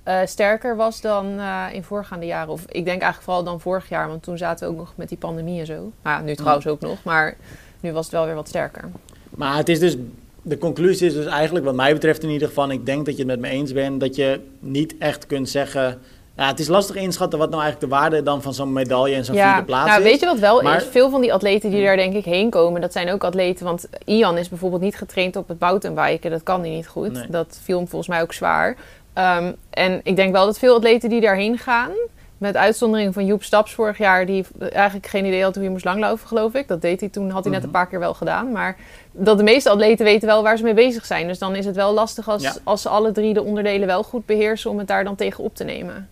eh, 0.04 0.20
sterker 0.26 0.76
was 0.76 1.02
dan 1.02 1.40
eh, 1.40 1.66
in 1.72 1.84
voorgaande 1.84 2.26
jaren. 2.26 2.54
Of 2.54 2.62
ik 2.62 2.86
denk 2.86 2.88
eigenlijk 3.02 3.24
vooral 3.24 3.44
dan 3.44 3.60
vorig 3.60 3.90
jaar, 3.90 4.08
want 4.08 4.24
toen 4.24 4.38
zaten 4.38 4.68
we 4.68 4.74
ook 4.74 4.80
nog 4.80 4.94
met 4.96 5.10
die 5.10 5.18
pandemie 5.18 5.60
en 5.60 5.66
zo. 5.66 5.74
Nou, 5.74 5.92
ja, 6.04 6.22
nu 6.22 6.36
trouwens 6.36 6.68
ook 6.68 6.80
nog, 6.80 7.04
maar 7.04 7.38
nu 7.80 7.92
was 7.92 8.06
het 8.06 8.14
wel 8.14 8.26
weer 8.26 8.36
wat 8.36 8.48
sterker. 8.48 8.90
Maar 9.30 9.56
het 9.58 9.70
is 9.70 9.80
dus, 9.80 9.96
de 10.42 10.58
conclusie 10.58 11.08
is 11.08 11.14
dus 11.14 11.26
eigenlijk, 11.26 11.66
wat 11.66 11.76
mij 11.76 11.94
betreft 11.94 12.24
in 12.24 12.30
ieder 12.30 12.48
geval, 12.48 12.72
ik 12.72 12.86
denk 12.86 13.06
dat 13.06 13.18
je 13.18 13.24
het 13.24 13.32
met 13.32 13.40
me 13.40 13.48
eens 13.50 13.74
bent, 13.74 14.00
dat 14.00 14.16
je 14.16 14.40
niet 14.60 14.96
echt 14.98 15.26
kunt 15.26 15.50
zeggen. 15.50 16.00
Ja, 16.36 16.48
het 16.48 16.60
is 16.60 16.68
lastig 16.68 16.96
inschatten 16.96 17.40
wat 17.40 17.50
nou 17.50 17.62
eigenlijk 17.62 17.92
de 17.92 18.00
waarde 18.00 18.24
dan 18.24 18.42
van 18.42 18.54
zo'n 18.54 18.74
medaille 18.74 19.16
en 19.16 19.26
zo'n 19.26 19.36
vierde 19.36 19.64
plaats 19.64 19.88
nou, 19.90 20.02
is. 20.02 20.10
weet 20.10 20.20
je 20.20 20.26
wat 20.26 20.40
wel 20.40 20.62
Maar- 20.62 20.78
is? 20.78 20.84
Veel 20.84 21.10
van 21.10 21.22
die 21.22 21.34
atleten 21.34 21.70
die 21.70 21.84
daar 21.84 21.96
denk 21.96 22.14
ik 22.14 22.26
heen 22.26 22.50
komen, 22.50 22.82
dat 22.82 22.92
zijn 22.92 23.12
ook 23.12 23.24
atleten. 23.24 23.66
Want 23.66 23.88
Ian 24.06 24.38
is 24.38 24.50
bijvoorbeeld 24.50 24.82
niet 24.82 24.96
getraind 24.96 25.36
op 25.36 25.48
het 25.48 25.60
mountainbiken. 25.60 26.32
Dat 26.32 26.44
kan 26.44 26.62
hij 26.62 26.70
niet 26.70 26.88
goed. 26.88 27.12
Nee. 27.14 27.26
Dat 27.30 27.60
viel 27.64 27.78
hem 27.78 27.88
volgens 27.88 28.10
mij 28.10 28.22
ook 28.22 28.34
zwaar. 28.34 28.76
Ehm, 29.14 29.52
en 29.70 30.00
ik 30.04 30.16
denk 30.16 30.32
wel 30.32 30.46
dat 30.46 30.60
veel 30.60 30.76
atleten 30.76 31.10
die 31.10 31.22
daarheen 31.22 31.58
gaan, 31.58 31.92
met 32.38 32.58
uitzondering 32.58 33.14
van 33.14 33.26
Joep 33.26 33.44
Staps 33.44 33.74
vorig 33.74 33.98
jaar, 33.98 34.26
die 34.26 34.46
eigenlijk 34.72 35.08
geen 35.08 35.26
idee 35.26 35.44
had 35.44 35.56
hoe 35.56 35.64
je 35.64 35.70
moest 35.70 35.86
langlopen, 35.86 36.28
geloof 36.28 36.54
ik. 36.54 36.68
Dat 36.68 36.82
deed 36.82 37.00
hij 37.00 37.10
toen, 37.10 37.30
had 37.30 37.44
hij 37.44 37.52
net 37.52 37.60
Mhm. 37.62 37.68
een 37.68 37.76
paar 37.76 37.88
keer 37.88 38.00
wel 38.00 38.14
gedaan. 38.14 38.52
Maar 38.52 38.78
dat 39.12 39.38
de 39.38 39.44
meeste 39.44 39.70
atleten 39.70 40.06
weten 40.06 40.28
wel 40.28 40.44
waar 40.44 40.58
ze 40.58 40.64
mee 40.64 40.74
bezig 40.74 41.06
zijn. 41.06 41.28
Dus 41.28 41.40
dan 41.40 41.56
is 41.56 41.66
het 41.66 41.76
wel 41.76 41.94
lastig 41.94 42.30
als, 42.30 42.42
Ja. 42.44 42.54
als 42.64 42.82
ze 42.82 42.90
alle 42.90 43.12
drie 43.12 43.34
de 43.34 43.44
onderdelen 43.44 43.88
wel 43.88 44.04
goed 44.04 44.26
beheersen 44.26 44.70
om 44.70 44.78
het 44.78 44.88
daar 44.88 45.04
dan 45.04 45.16
tegen 45.16 45.44
op 45.44 45.56
te 45.56 45.64
nemen. 45.64 46.10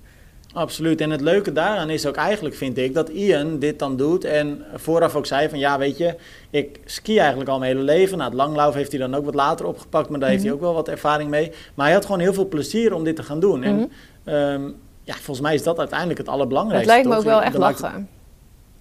Absoluut. 0.54 1.02
En 1.02 1.10
het 1.10 1.22
leuke 1.22 1.52
daaraan 1.52 1.90
is 1.90 2.06
ook 2.06 2.16
eigenlijk, 2.16 2.56
vind 2.56 2.78
ik, 2.78 2.94
dat 2.94 3.10
Ian 3.10 3.60
dit 3.60 3.80
dan 3.80 3.98
doet. 3.98 4.24
En 4.24 4.64
vooraf 4.76 5.16
ook 5.16 5.26
zei 5.26 5.50
van, 5.50 5.60
ja, 5.60 5.78
weet 5.78 5.98
je, 5.98 6.16
ik 6.50 6.80
ski 6.86 7.18
eigenlijk 7.18 7.50
al 7.50 7.60
mijn 7.60 7.72
hele 7.72 7.84
leven. 7.84 8.18
Nou, 8.18 8.30
het 8.30 8.40
langlauf 8.40 8.74
heeft 8.74 8.92
hij 8.92 9.00
dan 9.00 9.16
ook 9.16 9.26
wat 9.26 9.36
later 9.36 9.66
opgepakt, 9.66 10.10
maar 10.10 10.20
daar 10.20 10.30
heeft 10.30 10.42
hij 10.44 10.52
Mhm. 10.52 10.60
ook 10.60 10.66
wel 10.66 10.76
wat 10.76 10.88
ervaring 10.88 11.30
mee. 11.30 11.52
Maar 11.76 11.86
hij 11.86 11.96
had 11.96 12.06
gewoon 12.06 12.20
heel 12.20 12.34
veel 12.34 12.48
plezier 12.48 12.94
om 12.94 13.04
dit 13.04 13.16
te 13.16 13.24
gaan 13.24 13.40
doen. 13.40 13.60
Mhm. 13.60 13.68
En 13.70 13.90
ehm, 14.24 14.64
ja, 15.04 15.14
volgens 15.14 15.42
mij 15.42 15.54
is 15.54 15.64
dat 15.64 15.78
uiteindelijk 15.80 16.18
het 16.18 16.28
Het 16.28 16.36
allerbelangrijkste. 16.36 16.92
lijkt 16.92 17.08
me 17.08 17.14
toch? 17.14 17.24
ook 17.24 17.30
wel 17.30 17.42
echt 17.42 17.54
het- 17.54 17.62
lachen. 17.62 18.10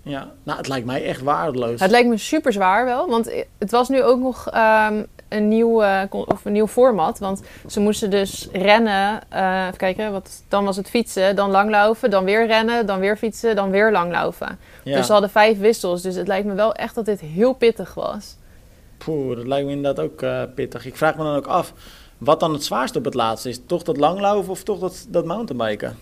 ja, 0.03 0.31
nou, 0.43 0.59
het 0.59 0.69
lijkt 0.69 0.87
mij 0.87 1.05
echt 1.05 1.23
waardeloos. 1.23 1.81
Het 1.81 1.91
lijkt 1.91 2.09
me 2.09 2.17
super 2.19 2.53
zwaar 2.53 2.85
wel, 2.85 3.09
want 3.09 3.31
het 3.59 3.71
was 3.71 3.89
nu 3.89 4.03
ook 4.03 4.19
nog... 4.21 4.49
ehm, 4.51 5.03
een 5.29 5.49
nieuw, 5.49 5.83
eh, 5.83 6.03
of 6.11 6.45
een 6.45 6.53
nieuw 6.53 6.67
format. 6.67 7.19
Want 7.19 7.43
ze 7.67 7.81
moesten 7.81 8.11
dus 8.11 8.49
rennen. 8.53 9.21
eh, 9.29 9.65
even 9.67 9.77
kijken, 9.77 10.13
wat, 10.13 10.43
dan 10.49 10.65
was 10.65 10.77
het 10.77 10.91
fietsen, 10.91 11.37
dan 11.37 11.51
langlopen, 11.51 12.11
dan 12.11 12.25
weer 12.25 12.47
rennen, 12.47 12.87
dan 12.87 12.99
weer 12.99 13.17
fietsen, 13.17 13.57
dan 13.57 13.71
weer 13.71 13.93
langlopen. 13.93 14.59
Ja. 14.85 14.97
Dus 14.97 15.07
ze 15.07 15.13
hadden 15.13 15.31
vijf 15.31 15.59
wissels. 15.59 16.03
Dus 16.03 16.15
het 16.15 16.27
lijkt 16.27 16.47
me 16.47 16.55
wel 16.55 16.75
echt 16.75 16.95
dat 16.95 17.05
dit 17.05 17.21
heel 17.21 17.53
pittig 17.53 17.95
was. 17.95 18.37
Poeh, 18.99 19.37
dat 19.37 19.47
lijkt 19.47 19.67
me 19.67 19.73
inderdaad 19.73 20.05
ook 20.05 20.23
eh, 20.23 20.43
pittig. 20.55 20.87
Ik 20.87 20.97
vraag 20.97 21.17
me 21.17 21.23
dan 21.23 21.37
ook 21.37 21.47
af, 21.47 21.73
wat 22.19 22.41
dan 22.41 22.53
het 22.53 22.65
zwaarst 22.65 22.97
op 22.97 23.05
het 23.05 23.15
laatste 23.15 23.49
is? 23.49 23.61
Toch 23.67 23.83
dat 23.83 23.97
langlopen 23.97 24.51
of 24.51 24.63
toch 24.63 24.79
dat, 24.79 25.07
dat 25.09 25.25
mountainbiken? 25.25 25.97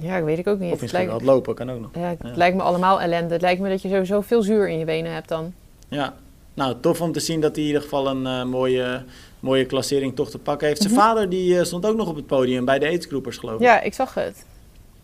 Ja, 0.00 0.16
ik 0.16 0.24
weet 0.24 0.38
ik 0.38 0.46
ook 0.46 0.58
niet. 0.58 0.64
Of 0.66 0.70
Het 0.72 0.80
misschien 0.80 1.04
lijkt, 1.06 1.10
wel 1.10 1.20
het 1.20 1.36
lopen, 1.36 1.54
kan 1.54 1.70
ook 1.70 1.80
nog. 1.80 1.90
ja, 1.94 2.00
het 2.08 2.18
Ja. 2.22 2.30
lijkt 2.34 2.56
me 2.56 2.62
allemaal 2.62 3.00
ellende. 3.00 3.32
Het 3.32 3.42
lijkt 3.42 3.60
me 3.60 3.68
dat 3.68 3.82
je 3.82 3.88
sowieso 3.88 4.20
veel 4.20 4.42
zuur 4.42 4.68
in 4.68 4.78
je 4.78 4.84
benen 4.84 5.12
hebt 5.12 5.28
dan. 5.28 5.52
Ja, 5.88 6.14
nou 6.58 6.74
tof 6.80 7.00
om 7.00 7.12
te 7.12 7.20
zien 7.20 7.40
dat 7.40 7.50
hij 7.54 7.60
in 7.60 7.66
ieder 7.66 7.82
geval 7.82 8.06
een 8.08 8.26
eh, 8.26 8.44
mooie, 8.44 9.02
mooie 9.40 9.64
klassering 9.64 10.16
toch 10.16 10.30
te 10.30 10.38
pakken 10.38 10.66
heeft. 10.66 10.80
Zijn 10.82 10.92
Mhm. 10.94 11.02
vader 11.02 11.28
die 11.28 11.58
eh, 11.58 11.64
stond 11.64 11.86
ook 11.86 11.96
nog 11.96 12.08
op 12.08 12.16
het 12.16 12.26
podium 12.26 12.64
bij 12.64 12.78
de 12.78 12.86
aidsgroepers 12.86 13.36
geloof 13.36 13.54
ik. 13.54 13.60
Ja, 13.60 13.80
ik 13.80 13.94
zag 13.94 14.14
het. 14.14 14.44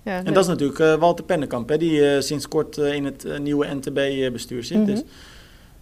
Ja, 0.02 0.24
En 0.24 0.32
dat 0.34 0.42
is 0.42 0.48
natuurlijk 0.48 0.78
eh, 0.78 0.94
Walter 0.94 1.24
Pennekamp, 1.24 1.68
hè, 1.68 1.78
die 1.78 2.20
sinds 2.22 2.48
kort 2.48 2.76
in 2.76 3.04
het 3.04 3.38
nieuwe 3.38 3.66
NTB-bestuur 3.74 4.64
zit. 4.64 4.76
Mhm. 4.76 4.86
Dus, 4.86 5.02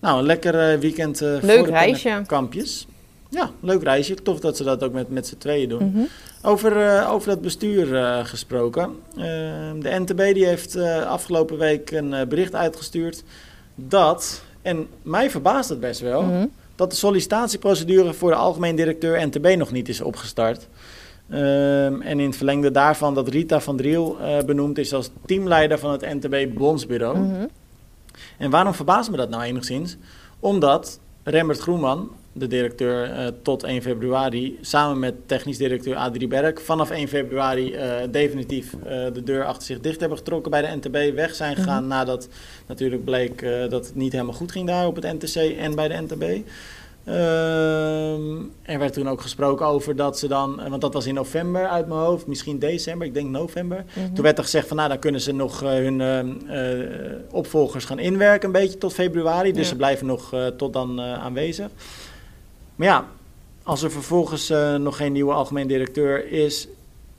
nou, 0.00 0.18
een 0.18 0.24
lekker 0.26 0.78
weekend 0.78 1.20
Leuk 1.20 1.40
voor 1.40 1.66
de 1.66 1.70
reisje. 1.70 2.08
Pennekampjes. 2.08 2.86
Ja, 3.28 3.50
leuk 3.60 3.82
reisje. 3.82 4.14
Tof 4.14 4.40
dat 4.40 4.56
ze 4.56 4.64
dat 4.64 4.82
ook 4.84 4.92
met, 4.92 5.10
met 5.10 5.26
z'n 5.26 5.36
tweeën 5.38 5.68
doen. 5.68 5.84
Mhm. 5.84 6.02
Over, 6.42 7.06
over 7.08 7.28
dat 7.28 7.40
bestuur 7.40 7.86
gesproken. 8.24 8.90
De 9.78 9.98
NTB 9.98 10.34
die 10.34 10.46
heeft 10.46 10.76
afgelopen 11.06 11.58
week 11.58 11.90
een 11.90 12.28
bericht 12.28 12.54
uitgestuurd 12.54 13.22
dat, 13.74 14.42
en 14.62 14.86
mij 15.02 15.30
verbaast 15.30 15.68
het 15.68 15.80
best 15.80 16.00
wel, 16.00 16.22
Mhm. 16.22 16.46
dat 16.76 16.90
de 16.90 16.96
sollicitatieprocedure 16.96 18.12
voor 18.12 18.30
de 18.30 18.36
algemeen 18.36 18.76
directeur 18.76 19.26
NTB 19.26 19.56
nog 19.56 19.72
niet 19.72 19.88
is 19.88 20.00
opgestart. 20.00 20.68
Ehm, 21.30 22.00
en 22.00 22.20
in 22.20 22.26
het 22.26 22.36
verlengde 22.36 22.70
daarvan 22.70 23.14
dat 23.14 23.28
Rita 23.28 23.60
van 23.60 23.76
Driel 23.76 24.16
eh, 24.20 24.44
benoemd 24.44 24.78
is 24.78 24.92
als 24.92 25.10
teamleider 25.26 25.78
van 25.78 25.90
het 25.92 26.00
NTB 26.00 26.54
Bondsbureau. 26.54 27.18
Mhm. 27.18 27.46
En 28.38 28.50
waarom 28.50 28.74
verbaast 28.74 29.10
me 29.10 29.16
dat 29.16 29.28
nou 29.30 29.42
enigszins? 29.42 29.96
Omdat 30.40 31.00
Rembert 31.22 31.58
Groenman, 31.58 32.10
de 32.32 32.46
directeur 32.46 33.10
eh, 33.10 33.26
tot 33.42 33.62
1 33.62 33.82
februari, 33.82 34.58
samen 34.60 34.98
met 34.98 35.14
technisch 35.26 35.56
directeur 35.56 35.96
Adrie 35.96 36.28
Berk, 36.28 36.60
vanaf 36.60 36.90
1 36.90 37.08
februari 37.08 37.72
eh, 37.72 37.94
definitief 38.10 38.72
eh, 38.72 39.04
de 39.12 39.22
deur 39.24 39.44
achter 39.44 39.66
zich 39.66 39.80
dicht 39.80 40.00
hebben 40.00 40.18
getrokken 40.18 40.50
bij 40.50 40.62
de 40.62 40.76
NTB, 40.76 41.14
weg 41.14 41.34
zijn 41.34 41.56
gegaan 41.56 41.86
nadat 41.86 42.28
natuurlijk 42.66 43.04
bleek 43.04 43.40
dat 43.68 43.86
het 43.86 43.94
niet 43.94 44.12
helemaal 44.12 44.34
goed 44.34 44.52
ging 44.52 44.66
daar 44.66 44.86
op 44.86 44.96
het 44.96 45.04
NTC 45.04 45.34
en 45.58 45.74
bij 45.74 45.88
de 45.88 46.00
NTB. 46.00 46.42
Ehm, 47.04 48.42
er 48.62 48.78
werd 48.78 48.92
toen 48.92 49.08
ook 49.08 49.20
gesproken 49.20 49.66
over 49.66 49.96
dat 49.96 50.18
ze 50.18 50.28
dan, 50.28 50.60
want 50.68 50.80
dat 50.80 50.92
was 50.92 51.06
in 51.06 51.14
november 51.14 51.68
uit 51.68 51.86
mijn 51.86 52.00
hoofd, 52.00 52.26
misschien 52.26 52.58
december, 52.58 53.06
ik 53.06 53.14
denk 53.14 53.28
november. 53.28 53.84
Mhm. 53.94 54.14
Toen 54.14 54.24
werd 54.24 54.38
er 54.38 54.44
gezegd 54.44 54.68
van 54.68 54.76
nou, 54.76 54.88
dan 54.88 54.98
kunnen 54.98 55.20
ze 55.20 55.32
nog 55.32 55.60
hun 55.60 56.00
eh, 56.00 56.18
eh, 56.18 57.12
opvolgers 57.30 57.84
gaan 57.84 57.98
inwerken 57.98 58.46
een 58.46 58.60
beetje 58.60 58.78
tot 58.78 58.92
februari. 58.92 59.52
Dus 59.52 59.62
Ja. 59.62 59.68
ze 59.68 59.76
blijven 59.76 60.06
nog 60.06 60.34
tot 60.56 60.72
dan 60.72 61.00
aanwezig. 61.00 61.68
Maar 62.76 62.86
ja, 62.88 63.06
als 63.62 63.82
er 63.82 63.90
vervolgens 63.90 64.50
eh, 64.50 64.74
nog 64.74 64.96
geen 64.96 65.12
nieuwe 65.12 65.32
algemeen 65.32 65.66
directeur 65.66 66.30
is 66.30 66.68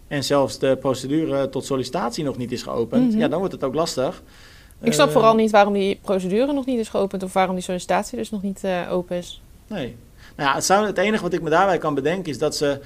en 0.07 0.23
zelfs 0.23 0.59
de 0.59 0.77
procedure 0.79 1.49
tot 1.49 1.65
sollicitatie 1.65 2.23
nog 2.23 2.37
niet 2.37 2.51
is 2.51 2.63
geopend, 2.63 3.09
Mhm. 3.09 3.19
ja, 3.19 3.27
dan 3.27 3.39
wordt 3.39 3.53
het 3.53 3.63
ook 3.63 3.73
lastig. 3.75 4.21
Ik 4.81 4.93
snap 4.93 5.07
Eh, 5.07 5.13
vooral 5.13 5.35
niet 5.35 5.51
waarom 5.51 5.73
die 5.73 5.99
procedure 6.01 6.53
nog 6.53 6.65
niet 6.65 6.79
is 6.79 6.89
geopend 6.89 7.23
of 7.23 7.33
waarom 7.33 7.55
die 7.55 7.63
sollicitatie 7.63 8.17
dus 8.17 8.29
nog 8.31 8.41
niet 8.41 8.63
eh, 8.63 8.81
open 8.91 9.17
is. 9.17 9.41
Nee. 9.67 9.95
Nou 10.35 10.49
ja, 10.49 10.55
het, 10.55 10.65
zou, 10.65 10.85
het 10.85 10.97
enige 10.97 11.23
wat 11.23 11.33
ik 11.33 11.41
me 11.41 11.49
daarbij 11.49 11.77
kan 11.77 11.93
bedenken 11.93 12.31
is 12.31 12.37
dat, 12.37 12.55
ze, 12.55 12.79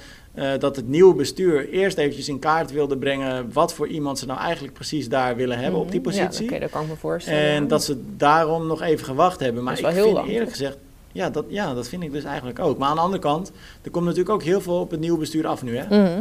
dat 0.58 0.76
het 0.76 0.88
nieuwe 0.88 1.14
bestuur 1.14 1.68
eerst 1.70 1.98
eventjes 1.98 2.28
in 2.28 2.38
kaart 2.38 2.72
wilde 2.72 2.96
brengen 2.96 3.52
wat 3.52 3.74
voor 3.74 3.86
iemand 3.88 4.18
ze 4.18 4.26
nou 4.26 4.40
eigenlijk 4.40 4.74
precies 4.74 5.08
daar 5.08 5.36
willen 5.36 5.58
hebben 5.58 5.80
op 5.80 5.90
die 5.90 6.00
Mhm. 6.00 6.08
positie. 6.08 6.44
Ja, 6.44 6.50
oké, 6.50 6.60
dat 6.60 6.70
kan 6.70 6.82
ik 6.82 6.88
me 6.88 6.96
voorstellen. 6.96 7.40
En 7.40 7.62
ja. 7.62 7.68
dat 7.68 7.84
ze 7.84 8.00
daarom 8.16 8.66
nog 8.66 8.82
even 8.82 9.04
gewacht 9.04 9.40
hebben. 9.40 9.62
Maar 9.62 9.74
Dat 9.74 9.82
is 9.82 9.88
ik 9.88 9.94
heel 9.94 10.04
vind 10.04 10.16
lang, 10.16 10.28
eerlijk 10.28 10.50
gezegd, 10.50 10.76
ja 11.18 11.30
dat, 11.30 11.44
ja, 11.48 11.74
dat 11.74 11.88
vind 11.88 12.02
ik 12.02 12.12
dus 12.12 12.24
eigenlijk 12.24 12.58
ook. 12.58 12.78
Maar 12.78 12.88
aan 12.88 12.94
de 12.94 13.00
andere 13.00 13.22
kant, 13.22 13.52
er 13.82 13.90
komt 13.90 14.04
natuurlijk 14.04 14.34
ook 14.34 14.42
heel 14.42 14.60
veel 14.60 14.80
op 14.80 14.90
het 14.90 15.00
nieuwe 15.00 15.18
bestuur 15.18 15.46
af 15.46 15.62
nu. 15.62 15.76
Hè? 15.76 15.84
Mhm. 15.84 16.16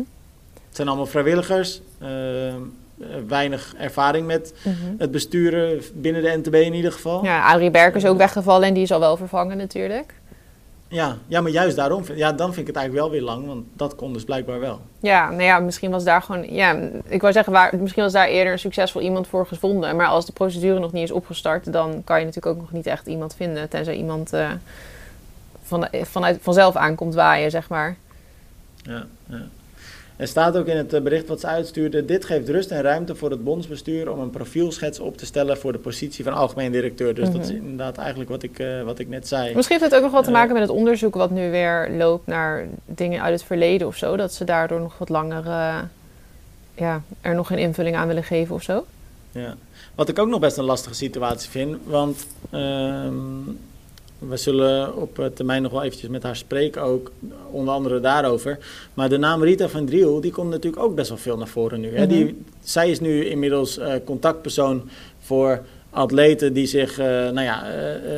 Het 0.68 0.76
zijn 0.76 0.88
allemaal 0.88 1.06
vrijwilligers, 1.06 1.82
eh, 2.00 2.48
eh, 2.48 2.56
weinig 3.28 3.74
ervaring 3.78 4.28
met 4.28 4.54
Mhm. 4.64 4.76
het 4.98 5.12
besturen 5.12 5.82
binnen 5.94 6.22
de 6.22 6.38
NTB 6.38 6.54
in 6.56 6.74
ieder 6.74 6.92
geval. 6.92 7.24
Ja, 7.24 7.52
Adrie 7.54 7.72
Berk 7.72 7.96
is 7.96 8.06
ook 8.06 8.18
weggevallen 8.18 8.68
en 8.68 8.74
die 8.74 8.84
is 8.84 8.92
al 8.92 9.00
wel 9.00 9.18
vervangen 9.18 9.58
natuurlijk. 9.58 10.14
Ja, 10.90 11.18
maar 11.42 11.52
juist 11.52 11.76
daarom, 11.76 12.06
vind- 12.06 12.18
ja, 12.18 12.32
dan 12.32 12.48
vind 12.54 12.68
ik 12.68 12.68
het 12.68 12.76
eigenlijk 12.76 13.06
wel 13.08 13.16
weer 13.20 13.28
lang, 13.30 13.46
want 13.46 13.66
dat 13.74 13.96
kon 13.96 14.14
dus 14.14 14.24
blijkbaar 14.24 14.60
wel. 14.60 14.82
Ja, 15.00 15.30
nou 15.30 15.44
ja, 15.44 15.60
misschien 15.60 15.92
was 15.92 16.04
daar 16.04 16.22
gewoon... 16.22 16.54
Ja, 16.54 16.76
ik 17.08 17.22
wou 17.22 17.34
zeggen, 17.34 17.54
waar, 17.54 17.78
misschien 17.78 18.04
was 18.04 18.12
daar 18.12 18.28
eerder 18.28 18.54
een 18.54 18.60
succesvol 18.60 19.02
iemand 19.02 19.28
voor 19.28 19.48
gevonden. 19.48 19.96
Maar 19.96 20.08
als 20.08 20.26
de 20.26 20.32
procedure 20.32 20.80
nog 20.80 20.92
niet 20.92 21.04
is 21.04 21.12
opgestart, 21.12 21.74
dan 21.74 22.02
kan 22.04 22.20
je 22.20 22.26
natuurlijk 22.26 22.56
ook 22.56 22.62
nog 22.62 22.72
niet 22.72 22.86
echt 22.86 23.08
iemand 23.08 23.36
vinden. 23.36 23.70
Tenzij 23.70 23.96
iemand 23.96 24.34
eh, 24.34 24.50
van, 25.64 25.88
vanuit, 26.04 26.38
vanzelf 26.42 26.76
aankomt 26.76 27.14
waaien, 27.14 27.52
zeg 27.52 27.70
maar. 27.70 27.96
Ja, 28.84 29.06
ja. 29.26 29.42
Er 30.18 30.28
staat 30.28 30.58
ook 30.58 30.66
in 30.68 30.78
het 30.78 30.94
eh, 30.94 31.02
bericht 31.02 31.28
wat 31.28 31.40
ze 31.40 31.48
uitstuurde: 31.48 32.06
Dit 32.06 32.26
geeft 32.26 32.50
rust 32.50 32.72
en 32.72 32.82
ruimte 32.82 33.16
voor 33.16 33.30
het 33.30 33.44
bondsbestuur 33.44 34.12
om 34.12 34.20
een 34.20 34.30
profielschets 34.30 35.00
op 35.00 35.18
te 35.18 35.26
stellen 35.26 35.58
voor 35.58 35.72
de 35.72 35.78
positie 35.78 36.24
van 36.24 36.34
algemeen 36.34 36.72
directeur. 36.72 37.14
Dus 37.14 37.32
dat 37.32 37.42
is 37.42 37.48
Mhm. 37.52 37.58
inderdaad 37.62 37.98
eigenlijk 37.98 38.30
wat 38.30 38.44
ik, 38.44 38.60
eh, 38.60 38.82
wat 38.84 39.00
ik 39.00 39.08
net 39.10 39.28
zei. 39.28 39.56
Misschien 39.56 39.78
heeft 39.80 39.90
het 39.92 39.96
ook 40.00 40.06
nog 40.06 40.16
wat 40.16 40.24
te 40.24 40.30
Eh. 40.30 40.36
maken 40.36 40.54
met 40.54 40.62
het 40.62 40.72
onderzoek 40.72 41.16
wat 41.16 41.30
nu 41.32 41.52
weer 41.52 41.90
loopt 41.98 42.28
naar 42.28 42.66
dingen 42.86 43.22
uit 43.22 43.34
het 43.34 43.44
verleden 43.44 43.88
of 43.88 43.96
zo. 43.96 44.16
Dat 44.18 44.34
ze 44.34 44.44
daardoor 44.44 44.80
nog 44.80 44.98
wat 44.98 45.10
langer 45.10 45.44
ja, 46.76 47.02
er 47.22 47.36
nog 47.36 47.52
een 47.52 47.58
invulling 47.58 47.96
aan 47.96 48.08
willen 48.08 48.24
geven 48.24 48.56
of 48.56 48.64
zo. 48.64 48.86
Ja. 49.32 49.56
Wat 49.96 50.10
ik 50.10 50.20
ook 50.20 50.28
nog 50.28 50.40
best 50.40 50.58
een 50.58 50.64
lastige 50.64 50.96
situatie 50.96 51.50
vind, 51.50 51.78
want 51.84 52.28
ehm, 52.50 53.14
we 54.20 54.38
zullen 54.38 54.96
op 54.96 55.20
eh, 55.20 55.26
termijn 55.26 55.62
nog 55.62 55.72
wel 55.72 55.84
eventjes 55.84 56.10
met 56.10 56.24
haar 56.24 56.36
spreken 56.36 56.82
ook, 56.82 57.12
onder 57.52 57.74
andere 57.74 58.00
daarover. 58.00 58.58
Maar 58.94 59.10
de 59.10 59.18
naam 59.18 59.44
Rita 59.44 59.68
van 59.70 59.86
Driel, 59.86 60.22
die 60.22 60.32
komt 60.32 60.50
natuurlijk 60.50 60.84
ook 60.84 60.96
best 60.96 61.10
wel 61.10 61.18
veel 61.18 61.38
naar 61.38 61.48
voren 61.48 61.80
nu. 61.80 61.96
Hè? 61.96 62.06
Mhm. 62.06 62.08
die, 62.14 62.42
zij 62.64 62.90
is 62.90 63.00
nu 63.00 63.26
inmiddels 63.26 63.78
eh, 63.78 63.94
contactpersoon 64.06 64.90
voor 65.20 65.62
atleten 65.90 66.54
die 66.54 66.66
zich 66.66 67.00
eh, 67.00 67.06
nou 67.08 67.42
ja, 67.42 67.64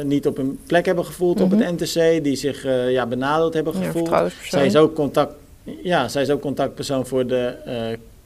niet 0.03 0.27
op 0.27 0.37
hun 0.37 0.59
plek 0.67 0.85
hebben 0.85 1.05
gevoeld 1.05 1.41
op 1.41 1.51
Mhm. 1.51 1.61
het 1.61 1.79
NTC, 1.79 2.23
die 2.23 2.35
zich 2.35 2.63
ja, 2.89 3.05
benadeeld 3.05 3.53
hebben 3.53 3.73
Ja, 3.73 3.79
gevoeld. 3.79 3.97
vertrouwenspersoon. 3.97 4.59
Zij 4.59 4.67
is 4.67 4.75
ook 4.75 4.95
contact, 4.95 5.33
ja, 5.83 6.07
zij 6.07 6.21
is 6.21 6.29
ook 6.29 6.41
contactpersoon 6.41 7.05
voor 7.07 7.27
de 7.27 7.45
eh, 7.65 7.75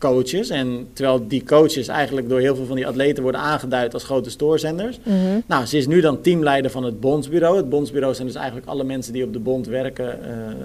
coaches. 0.04 0.50
En 0.50 0.88
terwijl 0.94 1.28
die 1.28 1.44
coaches 1.44 1.88
eigenlijk 1.88 2.30
door 2.30 2.40
heel 2.40 2.56
veel 2.56 2.66
van 2.66 2.76
die 2.76 2.88
atleten 2.88 3.24
worden 3.24 3.42
aangeduid 3.42 3.94
als 3.94 4.04
grote 4.04 4.30
stoorzenders. 4.30 5.00
Mhm. 5.04 5.40
Nou, 5.48 5.66
ze 5.66 5.78
is 5.78 5.88
nu 5.88 6.02
dan 6.02 6.22
teamleider 6.22 6.72
van 6.72 6.84
het 6.84 7.00
bondsbureau. 7.00 7.58
Het 7.58 7.70
bondsbureau 7.70 8.14
zijn 8.14 8.28
dus 8.28 8.36
eigenlijk 8.36 8.68
alle 8.68 8.84
mensen 8.84 9.14
die 9.14 9.24
op 9.24 9.34
de 9.34 9.40
bond 9.40 9.68
werken, 9.68 10.20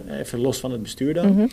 eh, 0.08 0.18
even 0.18 0.40
los 0.40 0.58
van 0.58 0.72
het 0.72 0.82
bestuur 0.82 1.14
dan. 1.14 1.32
Mhm. 1.32 1.46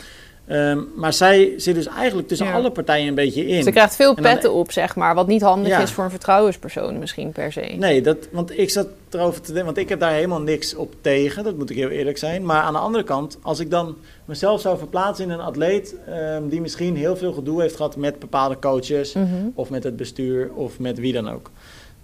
Ehm, 0.47 0.79
maar 0.95 1.13
zij 1.13 1.53
zit 1.57 1.75
dus 1.75 1.87
eigenlijk 1.87 2.27
tussen 2.27 2.47
Ja. 2.47 2.53
alle 2.53 2.71
partijen 2.71 3.07
een 3.07 3.15
beetje 3.15 3.47
in. 3.47 3.63
Ze 3.63 3.71
krijgt 3.71 3.95
veel 3.95 4.13
petten 4.13 4.53
op, 4.53 4.71
zeg 4.71 4.95
maar. 4.95 5.15
Wat 5.15 5.27
niet 5.27 5.41
handig 5.41 5.67
Ja. 5.71 5.79
is 5.81 5.91
voor 5.91 6.03
een 6.03 6.09
vertrouwenspersoon 6.09 6.99
misschien 6.99 7.31
per 7.31 7.51
se. 7.51 7.59
Nee, 7.77 8.01
dat, 8.01 8.17
want 8.31 8.57
ik 8.59 8.69
zat 8.69 8.87
erover 9.09 9.41
te 9.41 9.45
denken, 9.47 9.65
want 9.65 9.77
ik 9.77 9.89
heb 9.89 9.99
daar 9.99 10.11
helemaal 10.11 10.41
niks 10.41 10.75
op 10.75 10.93
tegen, 11.01 11.43
dat 11.43 11.57
moet 11.57 11.69
ik 11.69 11.75
heel 11.75 11.89
eerlijk 11.89 12.17
zijn. 12.17 12.45
Maar 12.45 12.61
aan 12.61 12.73
de 12.73 12.79
andere 12.79 13.03
kant, 13.03 13.37
als 13.41 13.59
ik 13.59 13.69
dan 13.71 13.95
mezelf 14.25 14.61
zou 14.61 14.77
verplaatsen 14.77 15.25
in 15.25 15.31
een 15.31 15.39
atleet 15.39 15.95
ehm, 16.07 16.47
die 16.47 16.61
misschien 16.61 16.95
heel 16.95 17.17
veel 17.17 17.33
gedoe 17.33 17.61
heeft 17.61 17.75
gehad 17.75 17.95
met 17.95 18.19
bepaalde 18.19 18.59
coaches, 18.59 19.13
Mhm. 19.13 19.25
of 19.53 19.69
met 19.69 19.83
het 19.83 19.95
bestuur, 19.95 20.49
of 20.53 20.79
met 20.79 20.99
wie 20.99 21.13
dan 21.13 21.29
ook. 21.29 21.49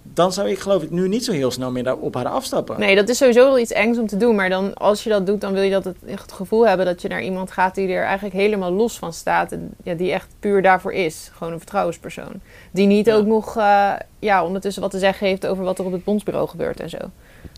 Dan 0.02 0.32
zou 0.32 0.48
ik 0.50 0.58
geloof 0.58 0.82
ik 0.82 0.90
nu 0.90 1.08
niet 1.08 1.24
zo 1.24 1.32
heel 1.32 1.50
snel 1.50 1.70
meer 1.70 1.82
daar 1.82 1.96
op 1.96 2.14
haar 2.14 2.26
afstappen. 2.28 2.80
Nee, 2.80 2.94
dat 2.94 3.08
is 3.08 3.16
sowieso 3.16 3.44
wel 3.44 3.58
iets 3.58 3.72
engs 3.72 3.98
om 3.98 4.06
te 4.06 4.16
doen. 4.16 4.34
Maar 4.34 4.48
dan, 4.48 4.74
als 4.74 5.04
je 5.04 5.10
dat 5.10 5.26
doet, 5.26 5.40
dan 5.40 5.52
wil 5.52 5.62
je 5.62 5.70
dat 5.70 5.84
het, 5.84 5.96
echt 6.06 6.22
het 6.22 6.32
gevoel 6.32 6.66
hebben 6.66 6.86
dat 6.86 7.02
je 7.02 7.08
naar 7.08 7.22
iemand 7.22 7.50
gaat 7.50 7.74
die 7.74 7.88
er 7.88 8.04
eigenlijk 8.04 8.34
helemaal 8.34 8.72
los 8.72 8.98
van 8.98 9.12
staat. 9.12 9.52
En 9.52 9.74
ja, 9.82 9.94
die 9.94 10.12
echt 10.12 10.28
puur 10.40 10.62
daarvoor 10.62 10.92
is. 10.92 11.30
Gewoon 11.36 11.52
een 11.52 11.58
vertrouwenspersoon. 11.58 12.32
Die 12.70 12.86
niet 12.86 13.06
Ja. 13.06 13.14
ook 13.14 13.26
nog 13.26 13.56
eh, 13.56 13.92
ja, 14.18 14.44
ondertussen 14.44 14.82
wat 14.82 14.90
te 14.90 14.98
zeggen 14.98 15.26
heeft 15.26 15.46
over 15.46 15.64
wat 15.64 15.78
er 15.78 15.84
op 15.84 15.92
het 15.92 16.04
bondsbureau 16.04 16.48
gebeurt 16.48 16.80
en 16.80 16.90
zo. 16.90 16.98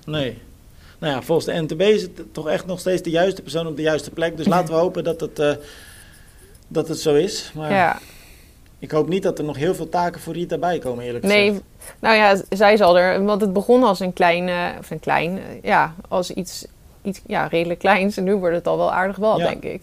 Nee. 0.07 0.39
Nou 0.99 1.13
ja, 1.15 1.23
volgens 1.23 1.47
de 1.47 1.61
NTB 1.63 1.81
is 1.81 2.03
het 2.03 2.35
toch 2.35 2.49
echt 2.49 2.67
nog 2.67 2.81
steeds 2.81 3.03
de 3.03 3.11
juiste 3.11 3.43
persoon 3.43 3.67
op 3.67 3.77
de 3.77 3.83
juiste 3.83 4.11
plek. 4.11 4.37
Dus 4.37 4.47
laten 4.47 4.75
we 4.75 4.81
hopen 4.85 5.05
dat 5.05 5.21
het, 5.21 5.39
eh, 5.39 5.53
dat 6.69 6.89
het 6.89 6.99
zo 6.99 7.15
is. 7.15 7.51
Maar 7.55 7.71
Ja, 7.73 7.99
ik 8.85 8.91
hoop 8.91 9.09
niet 9.09 9.23
dat 9.23 9.39
er 9.39 9.45
nog 9.45 9.57
heel 9.57 9.75
veel 9.75 9.89
taken 9.89 10.21
voor 10.21 10.33
Rita 10.33 10.59
bij 10.59 10.79
komen, 10.79 11.05
eerlijk 11.05 11.25
nee. 11.25 11.47
gezegd. 11.47 11.65
Nou 11.99 12.17
ja, 12.17 12.41
zij 12.51 12.77
zal 12.77 12.99
er, 12.99 13.25
want 13.25 13.41
het 13.41 13.53
begon 13.53 13.83
als 13.83 14.01
een 14.01 14.13
klein, 14.13 14.49
eh, 14.49 14.69
of 14.79 14.91
een 14.91 15.01
klein, 15.01 15.39
eh, 15.39 15.43
ja, 15.63 15.95
als 16.09 16.31
iets, 16.31 16.67
iets 17.03 17.21
ja, 17.27 17.47
redelijk 17.47 17.79
kleins. 17.79 18.17
En 18.17 18.25
nu 18.25 18.35
wordt 18.35 18.55
het 18.55 18.67
al 18.67 18.77
wel 18.77 18.93
aardig 18.93 19.17
wel, 19.17 19.39
Ja. 19.39 19.45
denk 19.49 19.63
ik. 19.63 19.83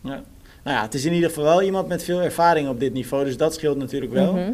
Ja. 0.00 0.22
Nou 0.64 0.76
ja, 0.76 0.82
het 0.82 0.94
is 0.94 1.04
in 1.04 1.12
ieder 1.12 1.28
geval 1.28 1.44
wel 1.44 1.62
iemand 1.62 1.88
met 1.88 2.04
veel 2.04 2.20
ervaring 2.20 2.68
op 2.68 2.80
dit 2.80 2.92
niveau. 2.92 3.24
Dus 3.24 3.36
dat 3.36 3.54
scheelt 3.54 3.76
natuurlijk 3.78 4.12
wel. 4.12 4.32
Mhm. 4.32 4.50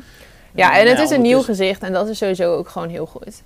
Ja, 0.54 0.78
en 0.78 0.84
nou 0.84 0.96
het 0.96 1.04
is 1.10 1.16
een 1.16 1.22
nieuw 1.22 1.30
ondertussen- 1.30 1.64
gezicht 1.64 1.82
en 1.82 1.92
dat 1.92 2.08
is 2.08 2.18
sowieso 2.18 2.54
ook 2.54 2.68
gewoon 2.68 2.88
heel 2.88 3.06
goed. 3.06 3.42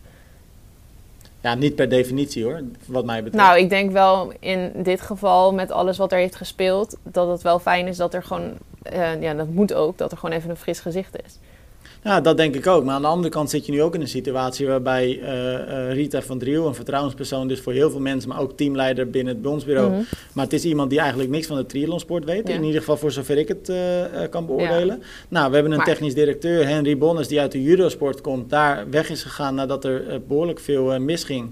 Ja, 1.41 1.55
niet 1.55 1.75
per 1.75 1.89
definitie 1.89 2.45
hoor, 2.45 2.61
wat 2.87 3.05
mij 3.05 3.23
betreft. 3.23 3.45
Nou, 3.45 3.59
ik 3.59 3.69
denk 3.71 3.93
wel 3.93 4.33
in 4.41 4.73
dit 4.77 5.01
geval, 5.01 5.55
met 5.55 5.71
alles 5.71 5.97
wat 5.99 6.13
er 6.13 6.19
heeft 6.19 6.37
gespeeld, 6.37 6.97
dat 7.03 7.29
het 7.29 7.43
wel 7.43 7.59
fijn 7.59 7.87
is 7.87 7.97
dat 7.97 8.15
er 8.15 8.23
gewoon, 8.23 8.53
eh, 8.91 9.23
ja, 9.23 9.35
dat 9.35 9.49
moet 9.49 9.75
ook, 9.75 9.99
dat 9.99 10.13
er 10.13 10.19
gewoon 10.19 10.37
even 10.37 10.51
een 10.51 10.57
fris 10.57 10.81
gezicht 10.81 11.17
is. 11.27 11.39
Ja, 12.05 12.21
dat 12.21 12.37
denk 12.37 12.55
ik 12.55 12.67
ook. 12.67 12.85
Maar 12.85 12.95
aan 12.95 13.03
de 13.03 13.09
andere 13.09 13.29
kant 13.29 13.51
zit 13.51 13.67
je 13.67 13.73
nu 13.73 13.83
ook 13.83 13.95
in 13.95 14.01
een 14.01 14.09
situatie 14.09 14.67
waarbij 14.67 15.21
eh, 15.23 15.55
eh, 15.89 15.93
Rita 15.93 16.23
van 16.23 16.39
Driel, 16.39 16.67
een 16.67 16.75
vertrouwenspersoon, 16.75 17.49
dus 17.49 17.61
voor 17.61 17.73
heel 17.73 17.91
veel 17.91 18.01
mensen, 18.01 18.29
maar 18.29 18.41
ook 18.41 18.57
teamleider 18.57 19.11
binnen 19.11 19.33
het 19.35 19.43
Bonsbureau. 19.43 19.91
Mhm. 19.91 20.01
Maar 20.33 20.45
het 20.45 20.53
is 20.53 20.65
iemand 20.65 20.91
die 20.91 20.99
eigenlijk 20.99 21.31
niks 21.31 21.47
van 21.47 21.57
de 21.57 21.67
triathlonsport 21.67 22.25
weet. 22.25 22.49
Ja. 22.49 22.55
In 22.55 22.63
ieder 22.65 22.79
geval 22.81 22.97
voor 22.97 23.11
zover 23.11 23.39
ik 23.39 23.49
het 23.49 23.73
kan 24.31 24.47
beoordelen. 24.47 25.03
Nou, 25.29 25.49
we 25.49 25.55
hebben 25.55 25.73
een 25.73 25.79
Maar- 25.79 25.87
technisch 25.87 26.15
directeur, 26.15 26.67
Henry 26.67 26.99
Bonnes, 26.99 27.29
die 27.29 27.41
uit 27.41 27.53
de 27.53 27.63
judosport 27.63 28.21
komt. 28.21 28.51
Daar 28.51 28.91
weg 28.91 29.11
is 29.11 29.23
gegaan 29.23 29.55
nadat 29.55 29.85
er 29.85 30.09
eh, 30.09 30.17
behoorlijk 30.29 30.61
veel 30.61 30.99
misging. 31.01 31.51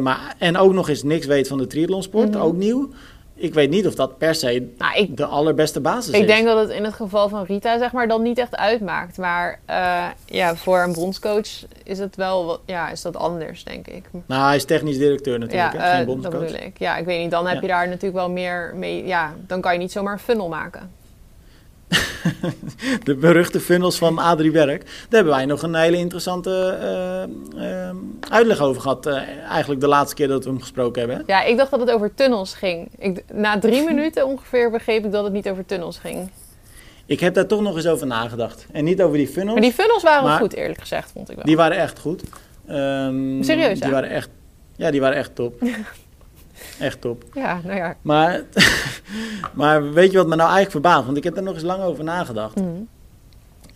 Maar, 0.00 0.34
en 0.38 0.56
ook 0.56 0.72
nog 0.72 0.88
eens 0.88 1.02
niks 1.02 1.26
weet 1.26 1.48
van 1.48 1.58
de 1.58 1.66
triathlonsport, 1.66 2.30
Mhm. 2.30 2.40
ook 2.40 2.56
nieuw. 2.56 2.90
Ik 3.36 3.54
weet 3.54 3.70
niet 3.70 3.86
of 3.86 3.94
dat 3.94 4.18
per 4.18 4.34
se 4.34 4.68
Nou, 4.78 4.96
ik, 4.96 5.16
de 5.16 5.24
allerbeste 5.26 5.80
basis 5.80 6.14
ik 6.14 6.20
is. 6.20 6.26
denk 6.26 6.46
dat 6.46 6.58
het 6.58 6.70
in 6.70 6.84
het 6.84 6.94
geval 6.94 7.28
van 7.28 7.44
Rita, 7.44 7.78
zeg 7.78 7.92
maar, 7.92 8.08
dan 8.08 8.22
niet 8.22 8.38
echt 8.38 8.56
uitmaakt. 8.56 9.18
Maar 9.18 9.60
eh, 9.64 10.06
ja, 10.26 10.56
voor 10.56 10.78
een 10.78 10.92
bondscoach 10.92 11.48
is 11.84 11.98
het 11.98 12.16
wel, 12.16 12.44
wat, 12.44 12.60
ja, 12.66 12.90
is 12.90 13.02
dat 13.02 13.16
anders, 13.16 13.64
denk 13.64 13.86
ik. 13.86 14.04
Nou, 14.26 14.42
hij 14.46 14.56
is 14.56 14.64
technisch 14.64 14.98
directeur 14.98 15.38
natuurlijk, 15.38 15.72
ja, 15.72 15.78
hè, 15.80 15.90
geen 15.96 16.00
eh, 16.16 16.22
dat 16.22 16.32
bedoel 16.32 16.56
ik. 16.56 16.78
Ja, 16.78 16.96
ik 16.96 17.04
weet 17.04 17.20
niet, 17.22 17.30
dan 17.30 17.46
heb 17.46 17.54
Ja. 17.54 17.60
je 17.60 17.66
daar 17.68 17.86
natuurlijk 17.86 18.14
wel 18.14 18.30
meer 18.30 18.72
mee, 18.74 19.06
ja, 19.06 19.34
dan 19.46 19.60
kan 19.60 19.72
je 19.72 19.78
niet 19.78 19.92
zomaar 19.92 20.12
een 20.12 20.18
funnel 20.18 20.48
maken. 20.48 20.90
De 23.04 23.14
beruchte 23.14 23.60
funnels 23.60 23.98
van 23.98 24.18
Adrie 24.18 24.52
Werk. 24.52 24.82
Daar 24.84 24.94
hebben 25.08 25.32
wij 25.32 25.44
nog 25.46 25.62
een 25.62 25.74
hele 25.74 25.96
interessante 25.96 26.50
eh, 26.80 27.22
eh, 27.88 27.96
uitleg 28.30 28.60
over 28.60 28.82
gehad. 28.82 29.06
eh, 29.06 29.22
eigenlijk 29.48 29.80
de 29.80 29.86
laatste 29.88 30.14
keer 30.14 30.28
dat 30.28 30.44
we 30.44 30.50
hem 30.50 30.60
gesproken 30.60 30.98
hebben. 31.00 31.16
hè? 31.26 31.32
Ja, 31.32 31.42
ik 31.42 31.56
dacht 31.56 31.70
dat 31.70 31.80
het 31.80 31.90
over 31.90 32.14
tunnels 32.14 32.54
ging. 32.54 32.88
Ik, 32.98 33.24
na 33.32 33.58
drie 33.58 33.84
minuten 33.90 34.26
ongeveer 34.26 34.70
begreep 34.70 35.04
ik 35.04 35.12
dat 35.12 35.24
het 35.24 35.32
niet 35.32 35.48
over 35.48 35.66
tunnels 35.66 35.98
ging. 35.98 36.30
Ik 37.06 37.20
heb 37.20 37.34
daar 37.34 37.46
toch 37.46 37.60
nog 37.60 37.76
eens 37.76 37.86
over 37.86 38.06
nagedacht. 38.06 38.66
En 38.72 38.84
niet 38.84 39.02
over 39.02 39.16
die 39.16 39.28
funnels. 39.28 39.52
Maar 39.52 39.62
die 39.62 39.72
funnels 39.72 40.02
waren 40.02 40.24
Maar- 40.24 40.38
goed, 40.38 40.54
eerlijk 40.54 40.80
gezegd, 40.80 41.10
vond 41.12 41.30
ik 41.30 41.36
wel. 41.36 41.44
Die 41.44 41.56
waren 41.56 41.76
echt 41.76 41.98
goed. 41.98 42.22
Ehm, 42.66 43.42
Serieus, 43.42 43.78
Die 43.78 43.84
ja? 43.88 43.90
waren 43.94 44.10
echt, 44.10 44.28
ja, 44.76 44.90
die 44.90 45.00
waren 45.00 45.16
echt 45.16 45.34
top. 45.34 45.54
echt 46.80 47.00
top. 47.00 47.24
Ja, 47.34 47.60
nou 47.64 47.76
ja. 47.76 47.96
Maar, 48.02 48.40
maar 49.54 49.92
weet 49.92 50.10
je 50.10 50.16
wat 50.16 50.26
me 50.26 50.36
nou 50.36 50.50
eigenlijk 50.50 50.70
verbaast? 50.70 51.04
Want 51.04 51.16
ik 51.16 51.24
heb 51.24 51.36
er 51.36 51.42
nog 51.42 51.54
eens 51.54 51.62
lang 51.62 51.82
over 51.82 52.04
nagedacht. 52.04 52.54
Mhm. 52.60 52.68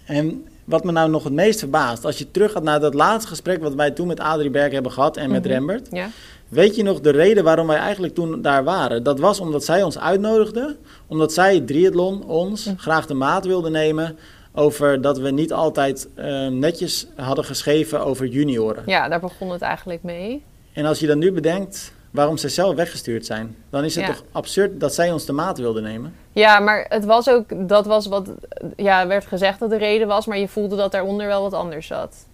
En 0.05 0.47
wat 0.65 0.85
me 0.85 0.93
nou 0.93 1.11
nog 1.11 1.25
het 1.25 1.33
meest 1.33 1.59
verbaast, 1.59 2.05
als 2.05 2.19
je 2.19 2.31
terug 2.31 2.53
gaat 2.53 2.63
naar 2.63 2.81
dat 2.81 2.95
laatste 2.95 3.29
gesprek 3.31 3.63
wat 3.63 3.75
wij 3.75 3.91
toen 3.91 4.07
met 4.07 4.21
Adrie 4.21 4.51
Berg 4.51 4.73
hebben 4.73 4.93
gehad 4.93 5.17
en 5.17 5.31
met 5.31 5.43
Mhm. 5.45 5.53
Rembert. 5.53 5.89
Ja. 5.91 6.09
Weet 6.49 6.77
je 6.77 6.83
nog 6.83 7.01
de 7.01 7.11
reden 7.11 7.45
waarom 7.45 7.67
wij 7.67 7.77
eigenlijk 7.77 8.15
toen 8.15 8.43
daar 8.43 8.65
waren? 8.65 9.03
Dat 9.03 9.19
was 9.19 9.41
omdat 9.41 9.65
zij 9.65 9.83
ons 9.83 9.99
uitnodigde, 9.99 10.77
omdat 11.07 11.33
zij 11.33 11.61
triathlon 11.61 12.25
ons 12.25 12.65
Mhm. 12.65 12.77
graag 12.77 13.07
de 13.07 13.15
maat 13.15 13.45
wilde 13.45 13.71
nemen 13.71 14.17
over 14.53 15.01
dat 15.01 15.19
we 15.19 15.31
niet 15.31 15.53
altijd 15.53 16.09
eh, 16.15 16.47
netjes 16.49 17.07
hadden 17.17 17.45
geschreven 17.45 18.05
over 18.05 18.27
junioren. 18.27 18.83
ja, 18.87 19.09
daar 19.09 19.21
begon 19.21 19.51
het 19.51 19.63
eigenlijk 19.63 20.03
mee. 20.03 20.43
En 20.73 20.85
als 20.85 20.99
je 21.01 21.07
dan 21.07 21.19
nu 21.19 21.33
bedenkt 21.33 21.93
waarom 22.11 22.37
zij 22.37 22.51
zelf 22.51 22.75
weggestuurd 22.75 23.27
zijn, 23.27 23.57
dan 23.71 23.85
is 23.85 23.95
het 23.95 24.07
Ja. 24.07 24.13
toch 24.13 24.23
absurd 24.33 24.81
dat 24.81 24.95
zij 24.95 25.13
ons 25.13 25.25
de 25.25 25.33
maat 25.33 25.59
wilde 25.59 25.81
nemen? 25.81 26.15
Ja, 26.33 26.59
maar 26.61 26.87
het 26.89 27.05
was 27.05 27.29
ook, 27.31 27.69
dat 27.69 27.87
was 27.87 28.07
wat, 28.07 28.29
ja, 28.77 29.07
werd 29.07 29.27
gezegd 29.27 29.59
dat 29.59 29.71
de 29.71 29.77
reden 29.79 30.07
was, 30.09 30.27
maar 30.27 30.39
je 30.39 30.49
voelde 30.49 30.77
dat 30.77 30.93
daaronder 30.93 31.27
wel 31.27 31.43
wat 31.43 31.53
anders 31.53 31.87
zat. 31.87 32.27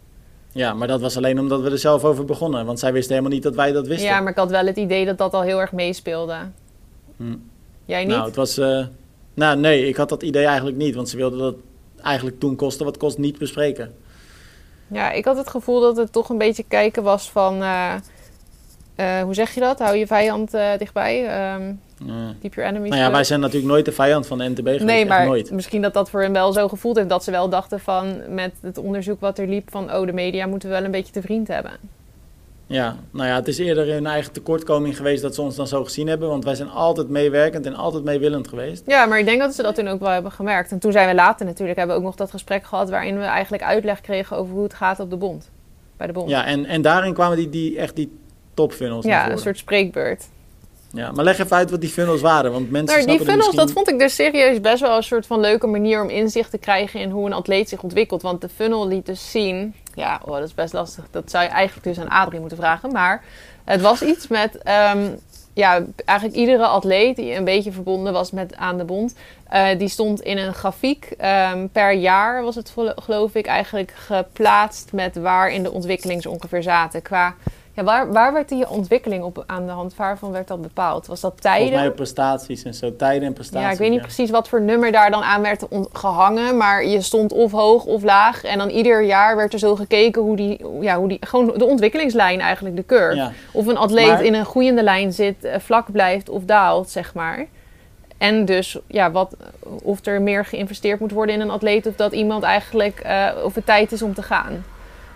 Ja, 0.52 0.74
maar 0.74 0.88
dat 0.88 1.00
was 1.00 1.16
alleen 1.16 1.38
omdat 1.40 1.60
we 1.60 1.70
er 1.70 1.78
zelf 1.78 2.04
over 2.04 2.24
begonnen, 2.24 2.66
want 2.66 2.78
zij 2.78 2.92
wisten 2.92 3.10
helemaal 3.14 3.34
niet 3.34 3.42
dat 3.42 3.54
wij 3.54 3.72
dat 3.72 3.86
wisten. 3.86 4.06
Ja, 4.08 4.20
maar 4.20 4.30
ik 4.30 4.38
had 4.38 4.50
wel 4.50 4.66
het 4.66 4.76
idee 4.76 5.04
dat 5.04 5.18
dat 5.18 5.34
al 5.34 5.42
heel 5.42 5.60
erg 5.60 5.72
meespeelde. 5.72 6.36
Hm. 7.16 7.36
Jij 7.84 8.00
niet? 8.04 8.14
Nou, 8.14 8.26
het 8.26 8.36
was. 8.36 8.58
eh, 8.58 8.86
nou, 9.34 9.56
nee, 9.58 9.88
ik 9.88 9.96
had 9.96 10.08
dat 10.08 10.22
idee 10.22 10.44
eigenlijk 10.44 10.76
niet, 10.76 10.94
want 10.94 11.08
ze 11.08 11.16
wilden 11.16 11.38
dat 11.38 11.54
eigenlijk 12.02 12.40
toen 12.40 12.56
kosten 12.56 12.84
wat 12.84 12.96
kost 12.96 13.18
niet 13.18 13.38
bespreken. 13.38 13.94
Ja, 14.86 15.10
ik 15.10 15.24
had 15.24 15.36
het 15.36 15.48
gevoel 15.48 15.80
dat 15.80 15.96
het 15.96 16.12
toch 16.12 16.28
een 16.28 16.38
beetje 16.38 16.64
kijken 16.68 17.02
was 17.02 17.30
van, 17.30 17.62
eh, 17.62 17.94
eh, 18.94 19.22
hoe 19.22 19.34
zeg 19.34 19.54
je 19.54 19.60
dat? 19.60 19.78
Hou 19.78 19.96
je 19.96 20.06
vijand 20.06 20.54
eh, 20.54 20.68
dichtbij. 20.78 21.26
Eh, 21.26 21.54
keep 22.40 22.54
your 22.54 22.70
enemies 22.70 22.90
nou 22.90 23.02
ja, 23.02 23.10
wij 23.10 23.24
zijn 23.24 23.40
natuurlijk 23.40 23.72
nooit 23.72 23.84
de 23.84 23.92
vijand 23.92 24.26
van 24.26 24.38
de 24.38 24.48
NTB 24.48 24.58
geweest. 24.58 24.84
Nee, 24.84 25.06
maar 25.06 25.26
nooit. 25.26 25.50
misschien 25.50 25.82
dat 25.82 25.94
dat 25.94 26.10
voor 26.10 26.22
hen 26.22 26.32
wel 26.32 26.52
zo 26.52 26.68
gevoeld 26.68 26.96
heeft. 26.96 27.08
Dat 27.08 27.24
ze 27.24 27.30
wel 27.30 27.48
dachten 27.48 27.80
van, 27.80 28.34
met 28.34 28.52
het 28.60 28.78
onderzoek 28.78 29.20
wat 29.20 29.38
er 29.38 29.48
liep, 29.48 29.70
van 29.70 29.94
oh, 29.94 30.06
de 30.06 30.12
media 30.12 30.46
moeten 30.46 30.68
we 30.68 30.74
wel 30.74 30.84
een 30.84 30.90
beetje 30.90 31.12
te 31.12 31.22
vriend 31.22 31.48
hebben. 31.48 31.72
Ja, 32.66 32.96
nou 33.10 33.28
ja, 33.28 33.34
het 33.34 33.48
is 33.48 33.58
eerder 33.58 33.92
hun 33.92 34.06
eigen 34.06 34.32
tekortkoming 34.32 34.96
geweest 34.96 35.22
dat 35.22 35.34
ze 35.34 35.42
ons 35.42 35.56
dan 35.56 35.66
zo 35.66 35.84
gezien 35.84 36.06
hebben, 36.06 36.28
want 36.28 36.44
wij 36.44 36.54
zijn 36.54 36.70
altijd 36.70 37.08
meewerkend 37.08 37.66
en 37.66 37.74
altijd 37.74 38.04
meewillend 38.04 38.48
geweest. 38.48 38.82
Ja, 38.86 39.06
maar 39.06 39.18
ik 39.18 39.24
denk 39.24 39.40
dat 39.40 39.54
ze 39.54 39.62
dat 39.62 39.74
toen 39.74 39.88
ook 39.88 40.00
wel 40.00 40.10
hebben 40.10 40.32
gemerkt. 40.32 40.70
En 40.70 40.78
toen 40.78 40.92
zijn 40.92 41.08
we 41.08 41.14
later 41.14 41.46
natuurlijk, 41.46 41.78
hebben 41.78 41.96
we 41.96 42.02
ook 42.02 42.08
nog 42.08 42.16
dat 42.16 42.30
gesprek 42.30 42.64
gehad 42.64 42.90
waarin 42.90 43.18
we 43.18 43.24
eigenlijk 43.24 43.62
uitleg 43.62 44.00
kregen 44.00 44.36
over 44.36 44.54
hoe 44.54 44.62
het 44.62 44.74
gaat 44.74 45.00
op 45.00 45.10
de 45.10 45.16
bond. 45.16 45.50
Bij 45.96 46.06
de 46.06 46.12
bond. 46.12 46.30
Ja, 46.30 46.44
en, 46.44 46.66
en 46.66 46.82
daarin 46.82 47.14
kwamen 47.14 47.36
die, 47.36 47.48
die, 47.48 47.78
echt 47.78 47.96
die 47.96 48.12
topfunnels 48.54 49.04
Ja, 49.04 49.30
een 49.30 49.38
soort 49.38 49.58
spreekbeurt. 49.58 50.24
Ja, 50.90 51.12
maar 51.12 51.24
leg 51.24 51.38
even 51.38 51.56
uit 51.56 51.70
wat 51.70 51.80
die 51.80 51.90
funnels 51.90 52.20
waren, 52.20 52.52
want 52.52 52.70
mensen 52.70 52.96
Maar 52.96 53.06
die 53.16 53.26
funnels, 53.26 53.54
dat 53.54 53.70
vond 53.72 53.88
ik 53.88 53.98
dus 53.98 54.14
serieus 54.14 54.60
best 54.60 54.80
wel 54.80 54.96
een 54.96 55.02
soort 55.02 55.26
van 55.26 55.40
leuke 55.40 55.66
manier 55.66 56.02
om 56.02 56.08
inzicht 56.10 56.50
te 56.50 56.58
krijgen 56.58 57.00
in 57.00 57.10
hoe 57.10 57.26
een 57.26 57.32
atleet 57.32 57.68
zich 57.68 57.82
ontwikkelt. 57.82 58.22
Want 58.22 58.40
de 58.40 58.48
funnel 58.48 58.88
liet 58.88 59.06
dus 59.06 59.30
zien, 59.30 59.74
ja, 59.94 60.20
oh, 60.24 60.34
dat 60.34 60.42
is 60.44 60.54
best 60.54 60.72
lastig. 60.72 61.04
Dat 61.10 61.30
zou 61.30 61.44
je 61.44 61.50
eigenlijk 61.50 61.86
dus 61.86 61.98
aan 62.04 62.08
Adrie 62.10 62.40
moeten 62.40 62.58
vragen. 62.58 62.92
Maar 62.92 63.24
het 63.64 63.80
was 63.80 64.02
iets 64.02 64.28
met, 64.28 64.58
ehm, 64.58 65.08
ja, 65.52 65.84
eigenlijk 66.04 66.38
iedere 66.38 66.66
atleet 66.66 67.16
die 67.16 67.34
een 67.34 67.44
beetje 67.44 67.72
verbonden 67.72 68.12
was 68.12 68.30
met 68.30 68.56
aan 68.56 68.78
de 68.78 68.84
bond, 68.84 69.14
eh, 69.48 69.78
die 69.78 69.88
stond 69.88 70.20
in 70.20 70.38
een 70.38 70.54
grafiek. 70.54 71.04
ehm, 71.18 71.66
per 71.72 71.92
jaar 71.92 72.42
was 72.42 72.54
het 72.54 72.70
gelo- 72.70 72.94
geloof 72.96 73.34
ik 73.34 73.46
eigenlijk 73.46 73.92
geplaatst 73.96 74.92
met 74.92 75.16
waar 75.16 75.50
in 75.50 75.62
de 75.62 75.72
ontwikkeling 75.72 76.22
ze 76.22 76.30
ongeveer 76.30 76.62
zaten. 76.62 77.02
Qua, 77.02 77.34
ja, 77.74 77.84
waar, 77.84 78.12
waar 78.12 78.32
werd 78.32 78.48
die 78.48 78.68
ontwikkeling 78.68 79.22
op 79.24 79.44
aan 79.46 79.66
de 79.66 79.72
hand 79.72 79.96
waarvan 79.96 80.32
werd 80.32 80.48
dat 80.48 80.62
bepaald? 80.62 81.06
Was 81.06 81.20
dat 81.20 81.40
tijden? 81.40 81.62
Volgens 81.66 81.86
mij 81.86 81.94
prestaties 81.94 82.62
en 82.62 82.74
zo, 82.74 82.96
tijden 82.96 83.28
en 83.28 83.32
prestaties. 83.32 83.66
Ja, 83.66 83.72
ik 83.72 83.78
weet 83.78 83.90
niet 83.90 84.00
precies 84.00 84.30
wat 84.30 84.48
voor 84.48 84.60
nummer 84.60 84.92
daar 84.92 85.10
dan 85.10 85.22
aan 85.22 85.42
werd 85.42 85.66
gehangen. 85.92 86.56
Maar 86.56 86.86
je 86.86 87.00
stond 87.00 87.32
of 87.32 87.52
hoog 87.52 87.84
of 87.84 88.02
laag. 88.02 88.44
En 88.44 88.58
dan 88.58 88.68
ieder 88.68 89.02
jaar 89.02 89.36
werd 89.36 89.52
er 89.52 89.58
zo 89.58 89.76
gekeken 89.76 90.22
hoe 90.22 90.36
die, 90.36 90.64
ja, 90.80 90.96
hoe 90.96 91.08
die 91.08 91.18
gewoon 91.20 91.52
de 91.56 91.64
ontwikkelingslijn 91.64 92.40
eigenlijk, 92.40 92.76
de 92.76 92.86
curve. 92.86 93.16
Ja. 93.16 93.32
Of 93.52 93.66
een 93.66 93.76
atleet 93.76 94.08
Maar- 94.08 94.24
in 94.24 94.34
een 94.34 94.44
groeiende 94.46 94.82
lijn 94.82 95.12
zit, 95.12 95.44
eh, 95.44 95.58
vlak 95.58 95.92
blijft 95.92 96.28
of 96.28 96.44
daalt, 96.44 96.90
zeg 96.90 97.14
maar. 97.14 97.46
En 98.18 98.44
dus, 98.44 98.78
ja, 98.86 99.10
wat, 99.10 99.36
of 99.82 100.06
er 100.06 100.22
meer 100.22 100.44
geïnvesteerd 100.44 101.00
moet 101.00 101.12
worden 101.12 101.34
in 101.34 101.40
een 101.40 101.50
atleet. 101.50 101.86
Of 101.86 101.94
dat 101.94 102.12
iemand 102.12 102.42
eigenlijk, 102.42 103.00
eh, 103.00 103.28
of 103.44 103.54
het 103.54 103.66
tijd 103.66 103.92
is 103.92 104.02
om 104.02 104.14
te 104.14 104.22
gaan. 104.22 104.64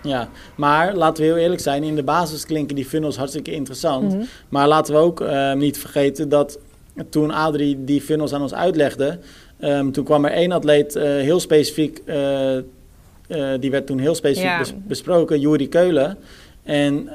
Ja, 0.03 0.29
maar 0.55 0.95
laten 0.95 1.23
we 1.23 1.29
heel 1.29 1.37
eerlijk 1.37 1.61
zijn, 1.61 1.83
in 1.83 1.95
de 1.95 2.03
basis 2.03 2.45
klinken 2.45 2.75
die 2.75 2.85
funnels 2.85 3.17
hartstikke 3.17 3.51
interessant. 3.51 4.13
Mhm. 4.13 4.23
Maar 4.49 4.67
laten 4.67 4.93
we 4.93 4.99
ook 4.99 5.21
eh, 5.21 5.53
niet 5.53 5.77
vergeten 5.77 6.29
dat 6.29 6.59
toen 7.09 7.31
Adrie 7.31 7.83
die 7.83 8.01
funnels 8.01 8.33
aan 8.33 8.41
ons 8.41 8.53
uitlegde, 8.53 9.19
ehm, 9.59 9.91
toen 9.91 10.03
kwam 10.03 10.25
er 10.25 10.31
één 10.31 10.51
atleet 10.51 10.95
eh, 10.95 11.03
heel 11.03 11.39
specifiek, 11.39 12.01
eh, 12.05 12.57
eh, 12.57 12.63
die 13.59 13.71
werd 13.71 13.85
toen 13.87 13.99
heel 13.99 14.15
specifiek 14.15 14.49
Ja. 14.49 14.57
bes- 14.57 14.73
besproken, 14.87 15.39
Juri 15.39 15.69
Keulen. 15.69 16.17
En 16.63 17.09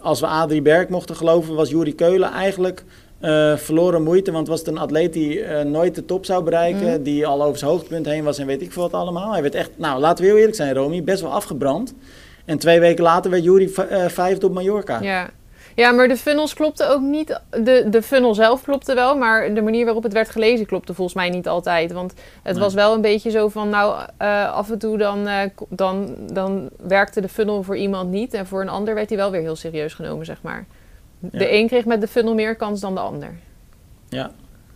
als 0.00 0.20
we 0.20 0.26
Adrie 0.26 0.62
Berg 0.62 0.88
mochten 0.88 1.16
geloven, 1.16 1.54
was 1.54 1.70
Juri 1.70 1.94
Keulen 1.94 2.30
eigenlijk 2.30 2.84
eh, 3.20 3.56
verloren 3.56 4.02
moeite. 4.02 4.32
Want 4.32 4.48
was 4.48 4.58
het 4.58 4.68
een 4.68 4.78
atleet 4.78 5.12
die 5.12 5.42
eh, 5.42 5.64
nooit 5.64 5.94
de 5.94 6.04
top 6.04 6.24
zou 6.24 6.44
bereiken, 6.44 6.86
Mhm. 6.86 7.02
die 7.02 7.26
al 7.26 7.42
over 7.42 7.58
zijn 7.58 7.70
hoogtepunt 7.70 8.06
heen 8.06 8.24
was 8.24 8.38
en 8.38 8.46
weet 8.46 8.62
ik 8.62 8.72
veel 8.72 8.82
wat 8.82 8.92
allemaal. 9.00 9.32
Hij 9.32 9.42
werd 9.42 9.54
echt, 9.54 9.70
nou 9.76 10.00
laten 10.00 10.24
we 10.24 10.30
heel 10.30 10.38
eerlijk 10.38 10.56
zijn 10.56 10.74
Romy, 10.74 11.04
best 11.04 11.22
wel 11.22 11.32
afgebrand. 11.32 11.94
En 12.44 12.58
twee 12.58 12.80
weken 12.80 13.04
later 13.04 13.30
werd 13.30 13.44
Juri 13.44 13.68
v- 13.68 13.78
eh, 13.78 14.06
vijfde 14.06 14.46
op 14.46 14.52
Mallorca. 14.52 15.00
Ja. 15.00 15.30
ja, 15.74 15.90
maar 15.92 16.08
de 16.08 16.16
funnels 16.16 16.54
klopten 16.54 16.90
ook 16.90 17.00
niet. 17.00 17.40
De, 17.50 17.86
de 17.90 18.02
funnel 18.02 18.34
zelf 18.34 18.62
klopte 18.62 18.94
wel, 18.94 19.16
maar 19.16 19.54
de 19.54 19.62
manier 19.62 19.84
waarop 19.84 20.02
het 20.02 20.12
werd 20.12 20.28
gelezen 20.30 20.66
klopte 20.66 20.94
volgens 20.94 21.16
mij 21.16 21.30
niet 21.30 21.48
altijd. 21.48 21.92
Want 21.92 22.12
het 22.42 22.54
Nee. 22.54 22.62
was 22.64 22.74
wel 22.74 22.94
een 22.94 23.00
beetje 23.00 23.30
zo 23.30 23.48
van, 23.48 23.68
nou, 23.68 24.00
af 24.52 24.70
en 24.70 24.78
toe 24.78 24.98
dan, 24.98 25.28
dan, 25.68 26.14
dan 26.32 26.68
werkte 26.86 27.20
de 27.20 27.28
funnel 27.28 27.62
voor 27.62 27.76
iemand 27.76 28.10
niet. 28.10 28.34
En 28.34 28.46
voor 28.46 28.60
een 28.60 28.68
ander 28.68 28.94
werd 28.94 29.08
hij 29.08 29.18
wel 29.18 29.30
weer 29.30 29.40
heel 29.40 29.56
serieus 29.56 29.94
genomen, 29.94 30.26
zeg 30.26 30.38
maar. 30.42 30.66
De 31.20 31.52
een 31.52 31.66
kreeg 31.66 31.84
met 31.84 32.00
de 32.00 32.08
funnel 32.08 32.34
meer 32.34 32.56
kans 32.56 32.80
dan 32.80 32.94
de 32.94 33.00
ander. 33.00 33.34
Ja, 34.08 34.32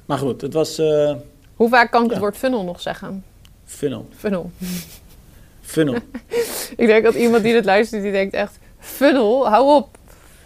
maar 0.07 0.18
goed, 0.18 0.40
het 0.40 0.52
was 0.52 0.78
eh 0.78 1.14
Hoe 1.57 1.68
vaak 1.68 1.90
kan 1.90 2.05
ik 2.05 2.11
het 2.11 2.18
woord 2.18 2.37
funnel 2.37 2.64
nog 2.64 2.81
zeggen? 2.81 3.24
funnel. 3.64 4.09
Funnel. 4.16 4.50
Funnel. 5.61 5.94
Ik 6.76 6.87
denk 6.87 7.05
dat 7.05 7.14
iemand 7.14 7.42
die 7.42 7.52
dit 7.52 7.64
luistert, 7.64 8.02
die 8.02 8.12
denkt 8.12 8.35
echt, 8.35 8.59
funnel, 8.78 9.48
hou 9.48 9.74
op. 9.74 9.96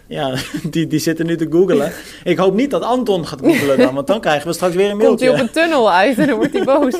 ja, 0.07 0.35
die, 0.71 0.87
die 0.87 0.99
zitten 0.99 1.25
nu 1.25 1.37
te 1.37 1.47
googelen. 1.49 1.91
Ik 2.23 2.37
hoop 2.37 2.53
niet 2.53 2.71
dat 2.71 2.81
Anton 2.81 3.27
gaat 3.27 3.39
googelen 3.39 3.77
dan, 3.77 3.93
want 3.93 4.07
dan 4.07 4.21
krijgen 4.21 4.47
we 4.47 4.53
straks 4.53 4.75
weer 4.75 4.89
een 4.89 4.97
Komt 4.99 5.19
hij 5.19 5.29
mailtje. 5.29 5.43
op 5.43 5.47
een 5.47 5.61
tunnel 5.63 5.91
uit 5.91 6.17
en 6.17 6.27
dan 6.27 6.37
wordt 6.37 6.53
hij 6.53 6.63
boos. 6.63 6.95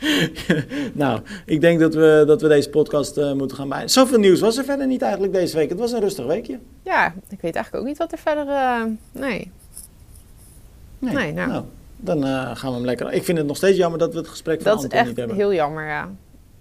nou, 0.92 1.20
ik 1.44 1.60
denk 1.60 1.80
dat 1.80 1.94
we, 1.94 2.24
dat 2.26 2.42
we 2.42 2.48
deze 2.48 2.70
podcast 2.70 3.18
uh, 3.18 3.32
moeten 3.32 3.56
gaan 3.56 3.68
bij. 3.68 3.88
Zoveel 3.88 4.18
nieuws 4.18 4.40
was 4.40 4.56
er 4.56 4.64
verder 4.64 4.86
niet 4.86 5.02
eigenlijk 5.02 5.32
deze 5.32 5.56
week. 5.56 5.68
Het 5.68 5.78
was 5.78 5.92
een 5.92 6.00
rustig 6.00 6.26
weekje. 6.26 6.58
Ja, 6.82 7.14
ik 7.28 7.40
weet 7.40 7.54
eigenlijk 7.54 7.84
ook 7.84 7.88
niet 7.88 7.98
wat 7.98 8.12
er 8.12 8.18
verder... 8.18 8.46
Uh, 8.46 8.82
nee. 9.12 9.52
nee. 10.98 11.14
Nee, 11.14 11.32
nou. 11.32 11.48
nou 11.48 11.64
dan 11.96 12.24
uh, 12.26 12.56
gaan 12.56 12.70
we 12.70 12.76
hem 12.76 12.84
lekker... 12.84 13.12
Ik 13.12 13.24
vind 13.24 13.38
het 13.38 13.46
nog 13.46 13.56
steeds 13.56 13.76
jammer 13.76 13.98
dat 13.98 14.12
we 14.12 14.18
het 14.18 14.28
gesprek 14.28 14.62
van 14.62 14.72
Anton 14.72 14.84
niet 14.84 14.92
hebben. 14.92 15.14
Dat 15.14 15.24
is 15.24 15.30
echt 15.30 15.40
heel 15.40 15.54
jammer, 15.54 15.86
ja. 15.86 16.08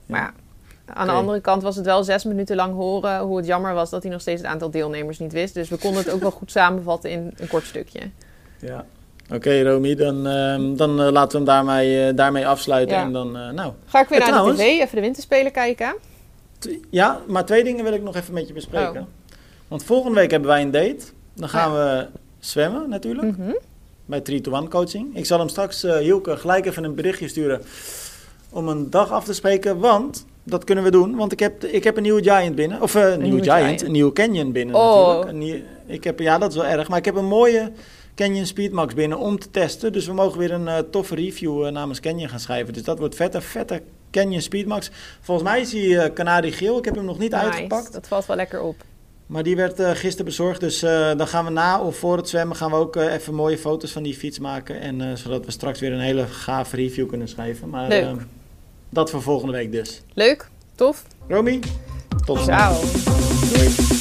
Maar 0.05 0.21
ja. 0.21 0.33
Aan 0.93 1.07
de 1.07 1.13
andere 1.13 1.41
kant 1.41 1.63
was 1.63 1.75
het 1.75 1.85
wel 1.85 2.03
zes 2.03 2.23
minuten 2.23 2.55
lang 2.55 2.73
horen 2.73 3.19
hoe 3.19 3.37
het 3.37 3.45
jammer 3.45 3.73
was 3.73 3.89
dat 3.89 4.03
hij 4.03 4.11
nog 4.11 4.21
steeds 4.21 4.41
het 4.41 4.51
aantal 4.51 4.71
deelnemers 4.71 5.19
niet 5.19 5.33
wist. 5.33 5.53
Dus 5.53 5.69
we 5.69 5.77
konden 5.77 6.03
het 6.03 6.13
ook 6.13 6.21
wel 6.21 6.31
goed 6.31 6.51
samenvatten 6.51 7.09
in 7.09 7.33
een 7.37 7.47
kort 7.47 7.65
stukje. 7.65 7.99
Ja, 8.59 8.85
Oké, 9.33 9.61
Romy, 9.63 9.95
dan, 9.95 10.27
uh, 10.27 10.77
dan 10.77 11.01
uh, 11.01 11.11
laten 11.11 11.31
we 11.31 11.35
hem 11.37 11.45
daarmee, 11.45 12.07
uh, 12.07 12.15
daarmee 12.15 12.47
afsluiten. 12.47 12.97
En 12.97 13.13
dan, 13.13 13.37
uh, 13.37 13.49
nou. 13.49 13.73
Ga 13.85 14.01
ik 14.01 14.07
weer 14.07 14.19
naar 14.19 14.27
trouwens, 14.27 14.57
de 14.57 14.63
tv, 14.63 14.81
even 14.81 14.95
de 14.95 15.01
winterspelen 15.01 15.51
kijken. 15.51 15.95
Ja, 16.89 17.19
maar 17.27 17.45
twee 17.45 17.63
dingen 17.63 17.83
wil 17.83 17.93
ik 17.93 18.01
nog 18.01 18.15
even 18.15 18.33
met 18.33 18.47
je 18.47 18.53
bespreken. 18.53 19.01
Oh. 19.01 19.07
Want 19.67 19.83
volgende 19.83 20.19
week 20.19 20.31
hebben 20.31 20.49
wij 20.49 20.61
een 20.61 20.71
date. 20.71 21.03
Dan 21.33 21.49
gaan 21.49 21.73
we 21.73 22.07
zwemmen 22.39 22.89
natuurlijk. 22.89 23.37
Mm 23.37 23.45
-hmm. 23.45 23.57
Bij 24.05 24.19
3-to-1 24.31 24.69
coaching. 24.69 25.15
Ik 25.15 25.25
zal 25.25 25.39
hem 25.39 25.49
straks, 25.49 25.81
Hielke, 25.81 26.37
gelijk 26.37 26.65
even 26.65 26.83
een 26.83 26.95
berichtje 26.95 27.27
sturen 27.27 27.61
om 28.49 28.67
een 28.67 28.89
dag 28.89 29.11
af 29.11 29.23
te 29.23 29.33
spreken. 29.33 29.79
Want 29.79 30.25
dat 30.43 30.63
kunnen 30.63 30.83
we 30.83 30.91
doen, 30.91 31.15
want 31.15 31.31
ik 31.31 31.39
heb, 31.39 31.63
ik 31.63 31.83
heb 31.83 31.97
een 31.97 32.03
nieuwe 32.03 32.23
Giant 32.23 32.55
binnen. 32.55 32.81
Of 32.81 32.93
een, 32.93 33.21
nieuwe 33.21 33.43
Giant, 33.43 33.63
giant, 33.63 33.81
een 33.81 33.91
nieuwe 33.91 34.13
Canyon 34.13 34.51
binnen 34.51 34.75
oh. 34.75 35.07
natuurlijk. 35.07 35.31
Een 35.31 35.63
ik 35.85 36.03
heb, 36.03 36.19
ja, 36.19 36.37
dat 36.37 36.49
is 36.49 36.55
wel 36.55 36.65
erg. 36.65 36.87
Maar 36.87 36.97
ik 36.97 37.05
heb 37.05 37.15
een 37.15 37.25
mooie 37.25 37.71
Canyon 38.15 38.45
Speedmax 38.45 38.93
binnen 38.93 39.17
om 39.17 39.39
te 39.39 39.51
testen. 39.51 39.93
Dus 39.93 40.05
we 40.05 40.13
mogen 40.13 40.39
weer 40.39 40.51
een 40.51 40.67
uh, 40.67 40.77
toffe 40.77 41.15
review 41.15 41.65
uh, 41.65 41.71
namens 41.71 41.99
Canyon 41.99 42.29
gaan 42.29 42.39
schrijven. 42.39 42.73
Dus 42.73 42.83
dat 42.83 42.99
wordt 42.99 43.15
vette, 43.15 43.41
vette 43.41 43.81
Canyon 44.11 44.41
Speedmax. 44.41 44.91
Volgens 45.21 45.49
mij 45.49 45.61
is 45.61 45.69
die 45.69 45.87
uh, 45.87 46.05
Canari 46.05 46.51
geel. 46.51 46.77
Ik 46.77 46.85
heb 46.85 46.95
hem 46.95 47.05
nog 47.05 47.17
niet 47.17 47.33
uitgepakt. 47.33 47.93
Dat 47.93 48.07
valt 48.07 48.25
wel 48.25 48.35
lekker 48.35 48.61
op. 48.61 48.75
Maar 49.25 49.43
die 49.43 49.55
werd 49.55 49.79
uh, 49.79 49.89
gisteren 49.91 50.25
bezorgd. 50.25 50.59
Dus 50.59 50.79
dan 51.17 51.27
gaan 51.27 51.45
we 51.45 51.51
na 51.51 51.81
of 51.81 51.97
voor 51.97 52.17
het 52.17 52.29
zwemmen 52.29 52.55
gaan 52.55 52.69
we 52.69 52.75
ook 52.75 52.95
even 52.95 53.33
mooie 53.33 53.57
foto's 53.57 53.91
van 53.91 54.03
die 54.03 54.15
fiets 54.15 54.39
maken. 54.39 54.79
En 54.79 55.17
zodat 55.17 55.45
we 55.45 55.51
straks 55.51 55.79
weer 55.79 55.93
een 55.93 55.99
hele 55.99 56.27
gave 56.27 56.75
review 56.75 57.07
kunnen 57.07 57.27
schrijven. 57.27 57.69
Maar 57.69 57.89
ehm, 57.89 58.17
dat 58.89 59.09
voor 59.09 59.21
volgende 59.21 59.53
week 59.53 59.71
dus. 59.71 60.01
Leuk, 60.13 60.49
tof. 60.75 61.03
Romy, 61.27 61.59
tot 62.25 62.39
Ciao. 62.39 62.81
Doei. 63.53 63.94